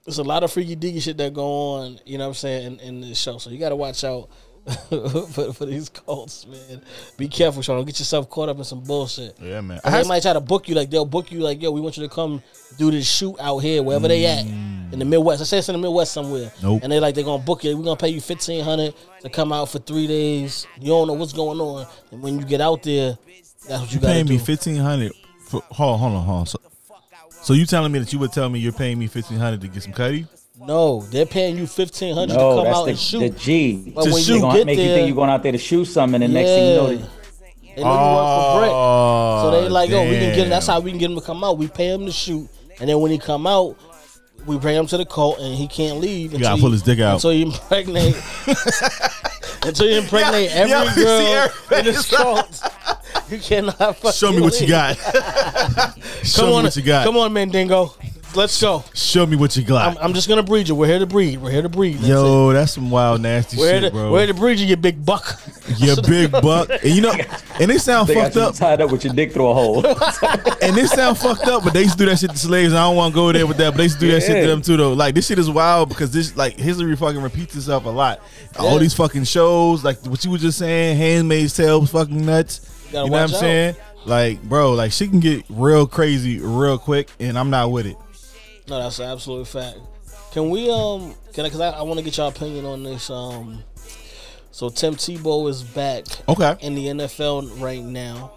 [0.06, 2.00] There's a lot of freaky dicky shit that go on.
[2.06, 3.38] You know what I'm saying in, in this show.
[3.38, 4.30] So you got to watch out.
[4.90, 6.82] for, for these cults, man.
[7.18, 7.78] Be careful, Sean.
[7.78, 9.36] Don't get yourself caught up in some bullshit.
[9.42, 9.80] Yeah, man.
[9.84, 11.98] I they might try to book you like they'll book you like yo, we want
[11.98, 12.44] you to come
[12.78, 14.79] do this shoot out here wherever they at mm.
[14.92, 15.42] In the Midwest.
[15.42, 16.52] I say it's in the Midwest somewhere.
[16.64, 16.82] Nope.
[16.84, 17.78] And they like they're gonna book you.
[17.78, 20.68] We're gonna pay you fifteen hundred to come out for three days.
[20.80, 23.18] You don't know what's going on, and when you get out there,
[23.68, 24.34] that's what you, You gotta paying do.
[24.34, 25.12] me fifteen hundred?
[25.52, 26.46] Hold on, hold on, hold on.
[26.46, 26.58] So,
[27.42, 29.68] so you telling me that you would tell me you're paying me fifteen hundred to
[29.68, 30.28] get some cutty?
[30.62, 33.20] no, they're paying you fifteen hundred No, to come out the, and shoot.
[33.20, 33.92] the G.
[33.96, 34.36] But To when shoot.
[34.36, 36.38] you get make you there, think you're going out there to shoot something, and the
[36.40, 36.98] next thing you know, yeah.
[36.98, 38.72] they- They know you work for Brick.
[38.74, 40.50] Oh, So they like, yo, we can get him.
[40.50, 41.58] That's oh, how we can get him to come out.
[41.58, 43.78] We pay him to shoot, and then when he come out,
[44.46, 46.34] we bring him to the cult, and he can't leave.
[46.34, 47.16] You gotta pull his dick out.
[47.16, 48.16] until you impregnate.
[49.64, 52.62] until you impregnate Yeah, every yeah, girl in this cult.
[53.30, 54.70] You cannot fucking Show me what you leave.
[54.70, 54.98] got.
[55.94, 57.06] Come Show me on, what you got.
[57.06, 57.94] come on, Mandingo.
[58.36, 58.84] Let's go.
[58.94, 59.98] Show me what you got.
[59.98, 60.76] I'm, I'm just gonna breed you.
[60.76, 61.42] We're here to breed.
[61.42, 61.96] We're here to breed.
[61.96, 62.10] That's it.
[62.10, 64.12] Yo, that's some wild nasty we're here shit, to, bro.
[64.12, 65.42] we're here to breed you, you big buck.
[65.78, 67.14] you big buck, and you know,
[67.60, 69.54] and they sound they got fucked you up, tied up with your dick through a
[69.54, 69.86] hole.
[70.62, 72.74] and they sound fucked up, but they used to do that shit to slaves.
[72.74, 74.44] I don't want to go there with that, but they used to do that shit
[74.44, 74.94] to them too, though.
[74.94, 78.22] Like this shit is wild because this, like, history fucking repeats itself a lot.
[78.60, 82.84] All these fucking shows, like what you were just saying, Handmaid's Tale, was fucking nuts.
[82.88, 83.40] You, gotta know what I'm out.
[83.40, 83.76] saying?
[84.06, 87.98] Like, bro, like she can get real crazy real quick, and I'm not with it.
[88.70, 89.78] No, that's an absolute fact.
[90.32, 91.16] Can we um?
[91.34, 91.50] Can I?
[91.50, 93.10] Cause I, I want to get your opinion on this.
[93.10, 93.64] Um,
[94.52, 96.56] so Tim Tebow is back Okay.
[96.62, 98.34] in the NFL right now.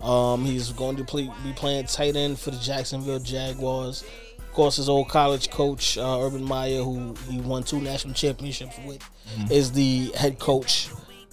[0.00, 4.02] Um, he's going to play, be playing tight end for the Jacksonville Jaguars.
[4.38, 8.76] Of course, his old college coach uh, Urban Meyer, who he won two national championships
[8.84, 8.98] with,
[9.50, 10.88] is the head coach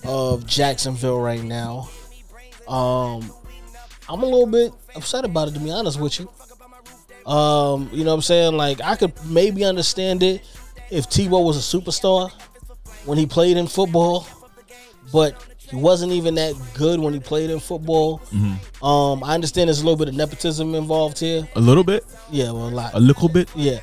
[0.06, 1.90] of Jacksonville right now.
[2.68, 3.32] Um,
[4.08, 6.30] I'm a little bit upset about it, to be honest with you.
[7.30, 8.58] Um, you know what I'm saying?
[8.58, 10.42] Like, I could maybe understand it
[10.90, 12.32] if Tebow was a superstar
[13.06, 14.26] when he played in football,
[15.14, 18.22] but he wasn't even that good when he played in football.
[18.82, 21.48] Um, I understand there's a little bit of nepotism involved here.
[21.56, 22.94] A little bit, Yeah, well, a lot.
[22.96, 23.48] a little bit.
[23.56, 23.80] Yeah.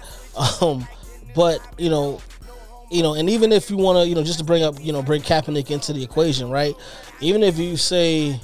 [0.61, 0.87] Um,
[1.35, 2.21] but you know,
[2.91, 4.93] you know, and even if you want to, you know, just to bring up, you
[4.93, 6.75] know, bring Kaepernick into the equation, right?
[7.21, 8.41] Even if you say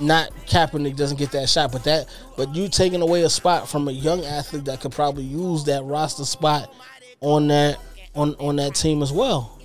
[0.00, 3.88] not Kaepernick doesn't get that shot, but that, but you taking away a spot from
[3.88, 6.72] a young athlete that could probably use that roster spot
[7.20, 7.78] on that
[8.14, 9.58] on on that team as well.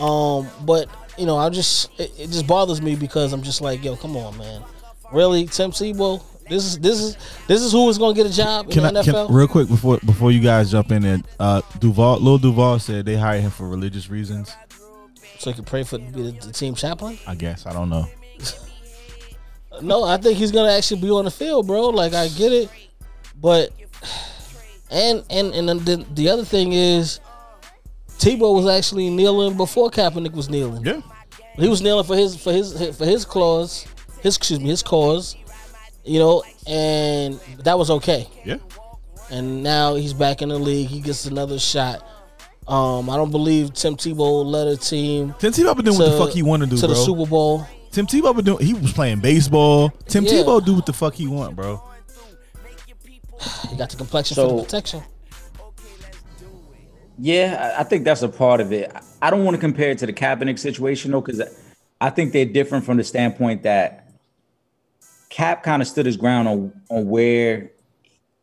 [0.00, 0.88] Um, but
[1.18, 4.16] you know, I just it, it just bothers me because I'm just like, yo, come
[4.16, 4.62] on, man,
[5.12, 6.22] really, Tim Tebow.
[6.48, 7.16] This is this is
[7.46, 9.26] this is who is going to get a job in Can the I, NFL.
[9.28, 13.06] can, real quick before before you guys jump in and uh Duval Lil Duval said
[13.06, 14.54] they hired him for religious reasons.
[15.38, 17.18] so he could pray for the, the team chaplain.
[17.26, 18.06] I guess I don't know.
[19.82, 21.88] No, I think he's gonna actually be on the field, bro.
[21.88, 22.68] Like I get it,
[23.40, 23.70] but
[24.90, 27.20] and and and then the, the other thing is,
[28.18, 30.84] Tebow was actually kneeling before Kaepernick was kneeling.
[30.84, 31.00] Yeah,
[31.56, 33.86] He was kneeling for his for his for his clause,
[34.22, 35.36] his excuse me, his cause.
[36.04, 38.28] You know, and that was okay.
[38.44, 38.56] yeah.
[39.30, 40.88] And now he's back in the league.
[40.88, 42.06] He gets another shot.
[42.68, 46.18] Um, I don't believe Tim Tebow led a team Tim Tebow been doing what the
[46.18, 46.88] fuck he want to do, to bro.
[46.88, 47.66] the Super Bowl.
[47.94, 48.66] Tim Tebow been doing.
[48.66, 49.90] He was playing baseball.
[50.08, 50.32] Tim Yeah.
[50.32, 51.80] Tebow do what the fuck he want, bro.
[53.70, 55.02] He got the complexion So- for the protection.
[57.16, 58.92] Yeah, I I think that's a part of it.
[59.22, 61.40] I don't want to compare it to the Kaepernick situation though, because
[62.00, 64.10] I think they're different from the standpoint that
[65.28, 67.70] Cap kind of stood his ground on on where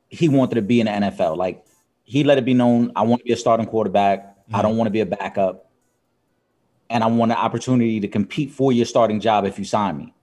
[0.08, 1.36] he wanted to be in the NFL.
[1.36, 1.66] Like
[2.06, 4.38] he let it be known, I want to be a starting quarterback.
[4.47, 4.62] I mm-hmm.
[4.62, 5.70] don't want to be a backup,
[6.92, 10.14] and I want an opportunity to compete for your starting job if you sign me.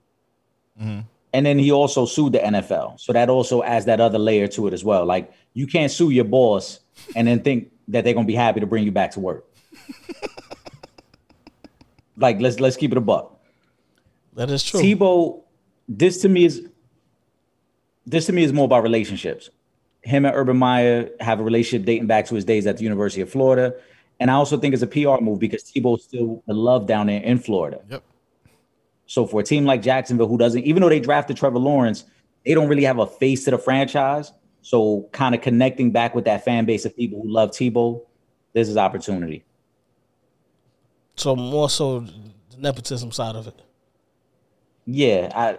[0.81, 0.99] Mm-hmm.
[1.33, 4.67] And then he also sued the NFL, so that also adds that other layer to
[4.67, 5.05] it as well.
[5.05, 6.79] Like you can't sue your boss
[7.15, 9.45] and then think that they're gonna be happy to bring you back to work.
[12.17, 13.39] like let's let's keep it a buck.
[14.33, 14.81] That is true.
[14.81, 15.43] Tebow,
[15.87, 16.67] this to me is
[18.05, 19.49] this to me is more about relationships.
[20.01, 23.21] Him and Urban Meyer have a relationship dating back to his days at the University
[23.21, 23.75] of Florida.
[24.19, 27.39] And I also think it's a PR move because Tebow's still beloved down there in
[27.39, 27.81] Florida.
[27.89, 28.03] Yep.
[29.05, 32.05] So for a team like Jacksonville, who doesn't, even though they drafted Trevor Lawrence,
[32.45, 34.31] they don't really have a face to the franchise.
[34.61, 38.01] So kind of connecting back with that fan base of people who love Tebow,
[38.53, 39.43] this is opportunity.
[41.15, 43.61] So more so the nepotism side of it.
[44.85, 45.57] Yeah, I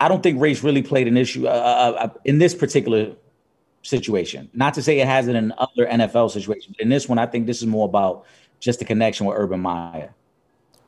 [0.00, 3.12] I don't think race really played an issue uh, uh, uh, in this particular
[3.86, 4.50] situation.
[4.52, 7.46] Not to say it hasn't in other NFL situations, but in this one, I think
[7.46, 8.24] this is more about
[8.60, 10.14] just the connection with Urban Meyer.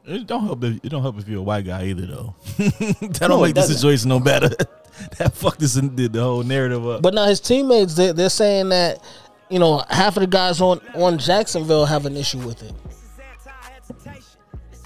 [0.04, 0.64] It don't help.
[0.64, 2.34] If, it don't help if you're a white guy either, though.
[2.58, 4.48] that No, don't make the situation no better.
[5.18, 7.02] that fucked this and did the whole narrative up.
[7.02, 9.02] But now his teammates, they, they're saying that,
[9.50, 12.72] you know, half of the guys on on Jacksonville have an issue with it.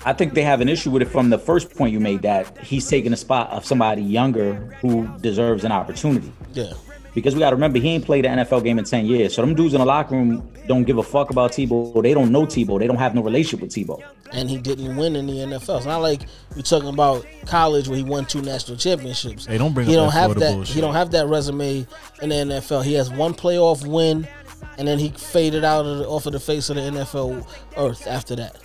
[0.05, 2.59] I think they have an issue with it from the first point you made that
[2.59, 6.33] he's taking a spot of somebody younger who deserves an opportunity.
[6.53, 6.73] Yeah.
[7.15, 9.35] Because we got to remember, he ain't played an NFL game in 10 years.
[9.35, 12.03] So them dudes in the locker room don't give a fuck about Tebow.
[12.03, 12.79] They don't know Tebow.
[12.79, 14.03] They don't have no relationship with Tebow.
[14.33, 15.77] And he didn't win in the NFL.
[15.77, 16.23] It's not like
[16.55, 19.45] you're talking about college where he won two national championships.
[19.45, 20.55] Hey, don't bring he up don't that have that.
[20.55, 20.75] bullshit.
[20.75, 21.87] He don't have that resume
[22.23, 22.83] in the NFL.
[22.85, 24.27] He has one playoff win,
[24.79, 27.47] and then he faded out of the, off of the face of the NFL
[27.77, 28.57] earth after that.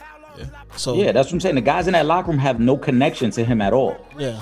[0.76, 1.56] So Yeah, that's what I'm saying.
[1.56, 3.98] The guys in that locker room have no connection to him at all.
[4.18, 4.42] yeah.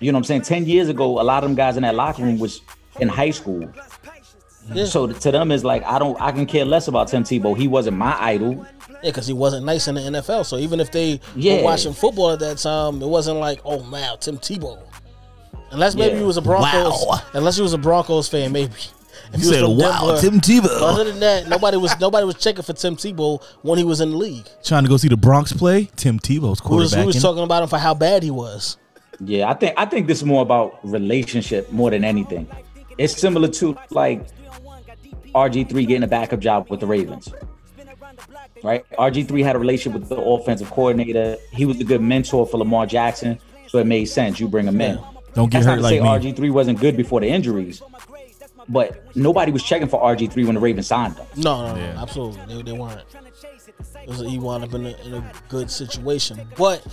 [0.00, 0.42] You know what I'm saying?
[0.42, 2.60] 10 years ago, a lot of them guys in that locker room was
[3.00, 3.68] in high school.
[4.72, 4.84] Yeah.
[4.84, 7.56] So to them, it's like, I don't, I can care less about Tim Tebow.
[7.56, 8.66] He wasn't my idol.
[8.90, 10.44] Yeah, because he wasn't nice in the NFL.
[10.44, 11.58] So even if they Yeah.
[11.58, 14.78] were watching football at that time, it wasn't like, oh man, Tim Tebow.
[15.70, 16.18] Unless maybe Yeah.
[16.18, 17.04] he was a Broncos.
[17.06, 17.20] Wow.
[17.34, 18.72] Unless he was a Broncos fan, maybe.
[19.32, 22.36] If you said, "Wow, Denver- Tim But Tebow," Other than that, nobody was nobody was
[22.36, 24.46] checking for Tim Tebow when he was in the league.
[24.64, 25.90] trying to go see the Bronx play.
[25.96, 27.06] Tim Tebow's Who was, who quarterback.
[27.06, 28.78] was talking about him for how bad he was?
[29.22, 32.48] Yeah, I think I think this is more about relationship more than anything.
[32.98, 34.26] It's similar to like
[35.34, 37.32] RG3 getting a backup job with the Ravens.
[38.64, 38.84] Right?
[38.92, 41.36] RG3 had a relationship with the offensive coordinator.
[41.52, 43.38] He was a good mentor for Lamar Jackson,
[43.68, 44.40] so it made sense.
[44.40, 44.98] You bring him in.
[45.34, 46.32] Don't get That's not hurt to like say me.
[46.48, 47.80] RG3 wasn't good before the injuries.
[48.68, 51.26] but nobody was checking for RG three when the Ravens signed him.
[51.36, 52.02] No, no, no, Yeah.
[52.02, 52.56] absolutely.
[52.56, 53.00] They, they weren't.
[54.02, 56.40] It was, he wound up in a, in a good situation.
[56.56, 56.84] But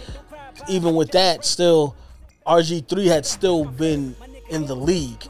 [0.69, 1.95] even with that, still,
[2.45, 4.15] RG3 had still been
[4.51, 5.23] in the league.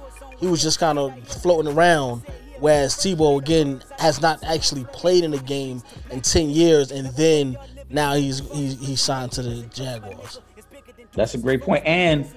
[0.45, 2.21] He was just kind of floating around.
[2.59, 5.81] Whereas Tebow, again, has not actually played in a game
[6.11, 6.91] in 10 years.
[6.91, 7.57] And then
[7.89, 10.39] now he's he's, he's signed to the Jaguars.
[11.13, 11.63] That's a great.
[11.83, 12.31] And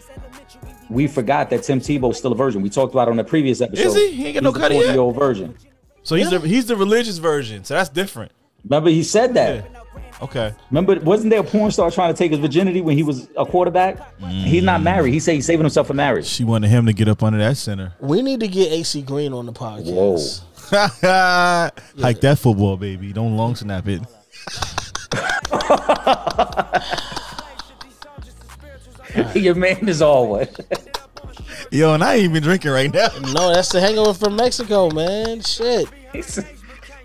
[0.89, 2.63] we forgot that Tim Tebow's still a virgin.
[2.63, 3.89] We talked about it on the previous episode.
[3.89, 4.11] Is he?
[4.13, 4.79] He ain't got no He's cut yet?
[4.79, 5.55] 40 year old virgin.
[6.03, 7.63] So he's the he's the religious version.
[7.65, 8.33] So that's different.
[8.65, 9.78] Remember, he said that.
[10.21, 10.53] Okay.
[10.71, 13.47] Remember, wasn't there a porn star trying to take his virginity when he was a
[13.47, 14.19] quarterback?
[14.21, 14.85] He's not mm.
[14.85, 15.13] married.
[15.13, 16.27] He said he's saving himself for marriage.
[16.27, 17.95] She wanted him to get up under that center.
[18.01, 19.93] We need to get AC Green on the podcast.
[19.93, 20.19] Whoa.
[22.01, 23.13] Hike that football, baby.
[23.13, 24.03] Don't long snap it.
[29.35, 30.61] Your man is all what?
[31.71, 33.09] Yo, and I ain't even drinking right now.
[33.33, 35.41] No, that's the hangover from Mexico, man.
[35.43, 35.89] Shit.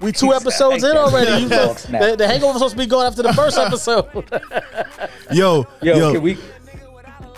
[0.04, 1.44] He's- We two episodes in already.
[1.44, 4.06] You Dog the, the hangover supposed to be going after the first episode.
[5.32, 6.38] Yo, Yo, yo, can we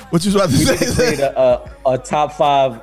[0.09, 1.05] what you was about to we need to say?
[1.15, 1.39] create a,
[1.85, 2.79] a, a top five,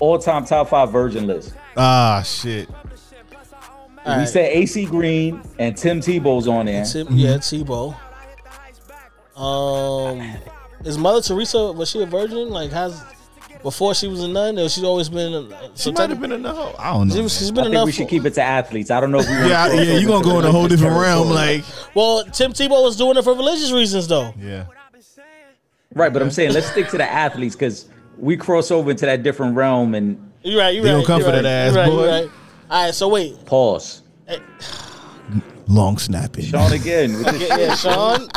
[0.00, 1.54] all time top five virgin list?
[1.76, 2.68] ah, shit.
[2.68, 4.28] We Alright.
[4.28, 6.84] said AC Green and Tim Tebow's on there.
[6.84, 7.96] Tim, yeah, Tebow.
[9.36, 10.20] Um,
[10.84, 12.50] is Mother Teresa was she a virgin?
[12.50, 13.02] Like, has
[13.64, 15.32] before she was a nun, or she's always been?
[15.34, 16.72] A, She might have been a nun.
[16.78, 17.14] I don't know.
[17.16, 17.38] She was, man.
[17.40, 17.86] she's I been think enough.
[17.86, 18.92] we should keep it to athletes.
[18.92, 20.68] I don't know if we want yeah, to yeah, you gonna go in a whole
[20.68, 24.32] different realm, like well, Tim Tebow was doing it for religious reasons, though.
[24.38, 24.66] yeah.
[25.94, 26.12] right.
[26.12, 29.56] But I'm saying let's stick to the athletes because we cross over into that different
[29.56, 30.74] realm and you're right.
[30.74, 30.94] You They right.
[30.96, 32.06] gonna come you for right, that ass, you right, you boy.
[32.08, 32.30] right.
[32.70, 32.94] All right.
[32.94, 34.02] So wait, pause.
[35.66, 36.44] Long snapping.
[36.44, 37.14] Sean again.
[37.14, 38.28] With this yeah, yeah, Sean.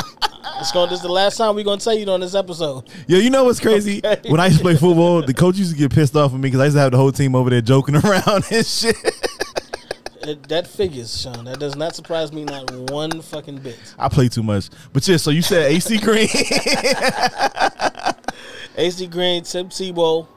[0.60, 0.90] It's going.
[0.90, 2.90] This is the last time we're gonna tell you on this episode.
[3.08, 4.02] Yo, you know what's crazy?
[4.08, 4.30] Okay.
[4.30, 6.48] When I used to play football, the coach used to get pissed off with me
[6.48, 8.96] because I used to have the whole team over there joking around and shit.
[10.24, 11.46] It, that figures, Sean.
[11.46, 13.78] That does not surprise me not one fucking bit.
[14.00, 14.70] I play too much.
[14.94, 16.30] But yeah, so you said AC Green.
[18.78, 20.28] AC Green, Tim Tebow.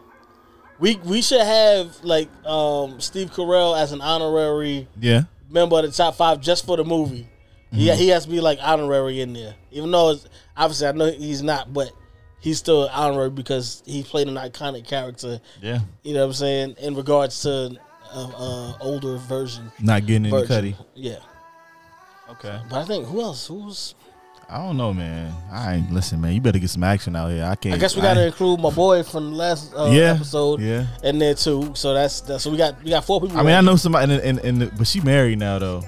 [0.78, 5.22] We we should have like um, Steve Carell as an honorary yeah.
[5.48, 7.28] member of the top five just for the movie.
[7.72, 11.10] Yeah, he has to be like honorary in there, even though it's, obviously I know
[11.10, 11.92] he's not, but
[12.40, 15.40] he's still honorary because he played an iconic character.
[15.62, 15.80] Yeah.
[16.02, 17.76] You know what I'm saying in regards to
[18.12, 19.70] uh, uh, older version.
[19.80, 20.48] Not getting any version.
[20.48, 20.76] cutty.
[20.94, 21.18] Yeah,
[22.30, 22.58] Okay.
[22.68, 23.46] but I think who else?
[23.46, 23.94] Who's?
[24.48, 25.32] I don't know, man.
[25.52, 26.32] I ain't listen, man.
[26.34, 27.44] You better get some action out here.
[27.44, 27.72] I can't.
[27.76, 30.86] I guess we got to include my boy from the last uh, Yeah, episode yeah.
[31.04, 31.70] in there too.
[31.76, 33.36] So that's, that's so we got we got four people.
[33.38, 33.64] I mean, I right?
[33.64, 35.84] know somebody, and, and, and but she married now though.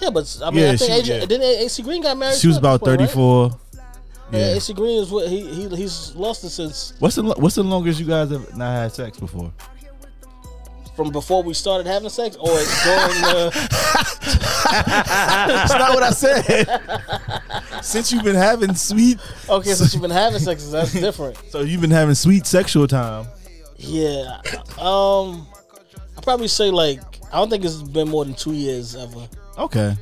[0.00, 1.26] Yeah, but I mean, Yeah, I think she- Adrian, yeah.
[1.26, 2.36] didn't AC Green got married?
[2.38, 3.08] She was about this point, right?
[3.08, 3.58] thirty four.
[4.32, 4.54] Yeah.
[4.54, 7.98] AC Green is what he, he he's lost it since What's the What's the longest
[7.98, 9.52] you guys have not had sex before?
[10.94, 13.68] from before we started having sex or during the.
[14.68, 17.84] That's not what I said.
[17.84, 19.18] Since you've been having sweet,
[19.48, 20.66] Okay, so you've been having sex.
[20.70, 21.36] That's different.
[21.50, 23.26] so you've been having sweet sexual time.
[23.76, 24.40] Yeah.
[24.78, 25.46] Um,
[26.16, 27.00] I probably say like
[27.32, 29.28] I don't think it's been more than two years ever.
[29.58, 29.96] Okay,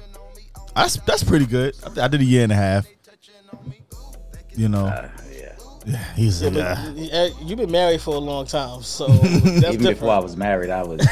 [0.75, 1.75] that's that's pretty good.
[1.99, 2.87] I, I did a year and a half.
[4.55, 4.87] You know,
[5.87, 6.05] yeah.
[6.15, 7.09] he's Yeah, a guy.
[7.13, 9.83] uh, you've been married for a long time, so that's even different.
[9.83, 11.01] before I was married, I was.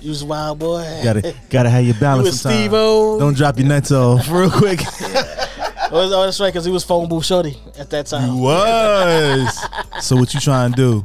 [0.00, 0.82] you was a wild boy.
[1.02, 2.26] Gotta gotta have your balance.
[2.26, 2.60] was sometime.
[2.60, 3.18] Steve-O.
[3.20, 4.80] Don't drop your nuts off real quick.
[5.96, 8.40] Oh, that's right, because he was phone booth shorty at that time.
[8.40, 9.64] was.
[10.00, 11.04] So what you trying to do?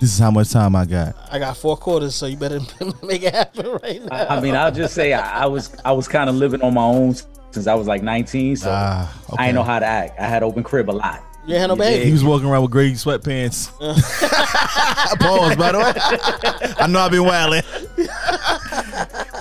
[0.00, 1.14] This is how much time I got.
[1.30, 2.60] I got four quarters, so you better
[3.02, 4.26] make it happen right now.
[4.28, 6.82] I mean, I'll just say I, I was I was kind of living on my
[6.82, 7.14] own
[7.52, 9.42] since I was like 19, so Ah, I okay.
[9.44, 10.18] didn't know how to act.
[10.20, 11.22] I had open crib a lot.
[11.46, 11.96] You had no baby.
[11.98, 12.06] dig?
[12.06, 13.70] He was walking around with gray sweatpants.
[15.20, 16.74] Pause, by the way.
[16.78, 17.62] I know I've been wilding.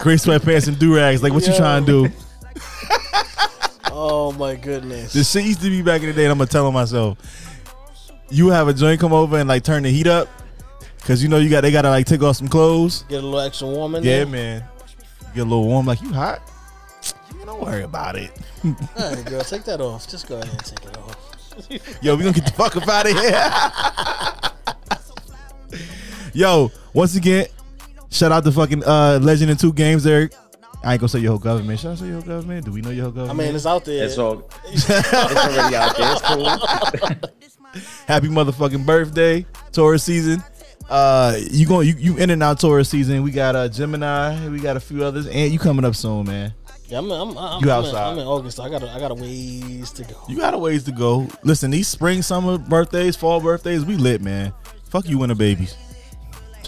[0.01, 1.21] gray sweatpants and do rags.
[1.21, 2.13] Like, what you trying to do?
[3.91, 5.13] Oh my goodness.
[5.13, 7.17] This shit used to be back in the day, and I'm gonna tell him myself,
[8.29, 10.27] you have a joint come over and like turn the heat up,
[11.01, 13.03] cause you know you got they gotta like take off some clothes.
[13.09, 14.25] Get a little extra warm in Yeah, there.
[14.27, 14.63] man.
[15.33, 15.85] Get a little warm.
[15.85, 16.41] Like you hot?
[17.45, 18.31] Don't worry about it.
[18.63, 20.07] All right, girl, take that off.
[20.07, 21.15] Just go ahead and take it off.
[22.03, 23.51] Yo, we gonna get the fuck up out of here.
[26.33, 27.47] Yo, once again,
[28.11, 30.33] shout out to fucking uh Legend in Two Games, Eric.
[30.83, 31.79] I ain't gonna say your whole government.
[31.79, 32.65] Should I say your whole government?
[32.65, 33.39] Do we know your whole government?
[33.39, 33.47] I government?
[33.49, 34.05] mean, it's out there.
[34.05, 36.11] It's all it's already out there.
[36.13, 37.81] It's cool.
[38.07, 40.43] Happy motherfucking birthday, Taurus season.
[40.89, 43.21] Uh, you going you, you in and out Taurus season.
[43.21, 46.53] We got uh Gemini, we got a few others, and you coming up soon, man.
[46.87, 48.13] Yeah, I'm, I'm, I'm, You I'm outside.
[48.13, 48.57] In, I'm in August.
[48.57, 50.15] So I got, I got a ways to go.
[50.27, 51.27] You got a ways to go.
[51.43, 54.51] Listen, these spring, summer birthdays, fall birthdays, we lit, man.
[54.85, 55.75] Fuck you winter babies.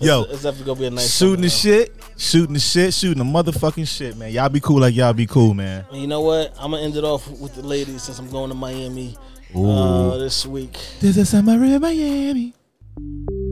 [0.00, 3.24] Yo, it's definitely gonna be a nice shooting the shit, shooting the shit, shooting the
[3.24, 4.32] motherfucking shit, man.
[4.32, 5.84] Y'all be cool like y'all be cool, man.
[5.92, 6.52] And you know what?
[6.58, 9.16] I'm gonna end it off with the ladies since I'm going to Miami
[9.54, 10.76] uh, this week.
[10.98, 12.54] This is summer in Miami.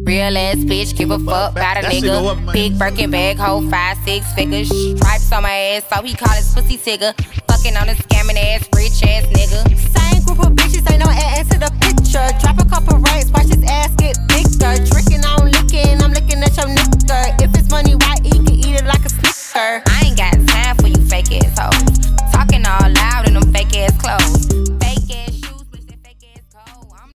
[0.02, 2.52] Real ass bitch, give a fuck about a nigga.
[2.52, 4.68] Big Birkin bag, hold five, six figures.
[4.68, 7.14] Stripes on my ass, so he call his pussy tigger.
[7.46, 9.62] Fucking on a scamming ass, rich ass nigga.
[9.78, 12.26] Same group of bitches, ain't no ass to the picture.
[12.40, 14.74] Drop a couple rights, watch his ass get thicker.
[14.90, 17.40] Drinking, I'm licking, I'm looking at your nigga.
[17.40, 19.86] If it's money, why eat can eat it like a snicker?
[19.86, 22.10] I ain't got time for you fake ass hoes.
[22.34, 24.81] Talking all loud in them fake ass clothes.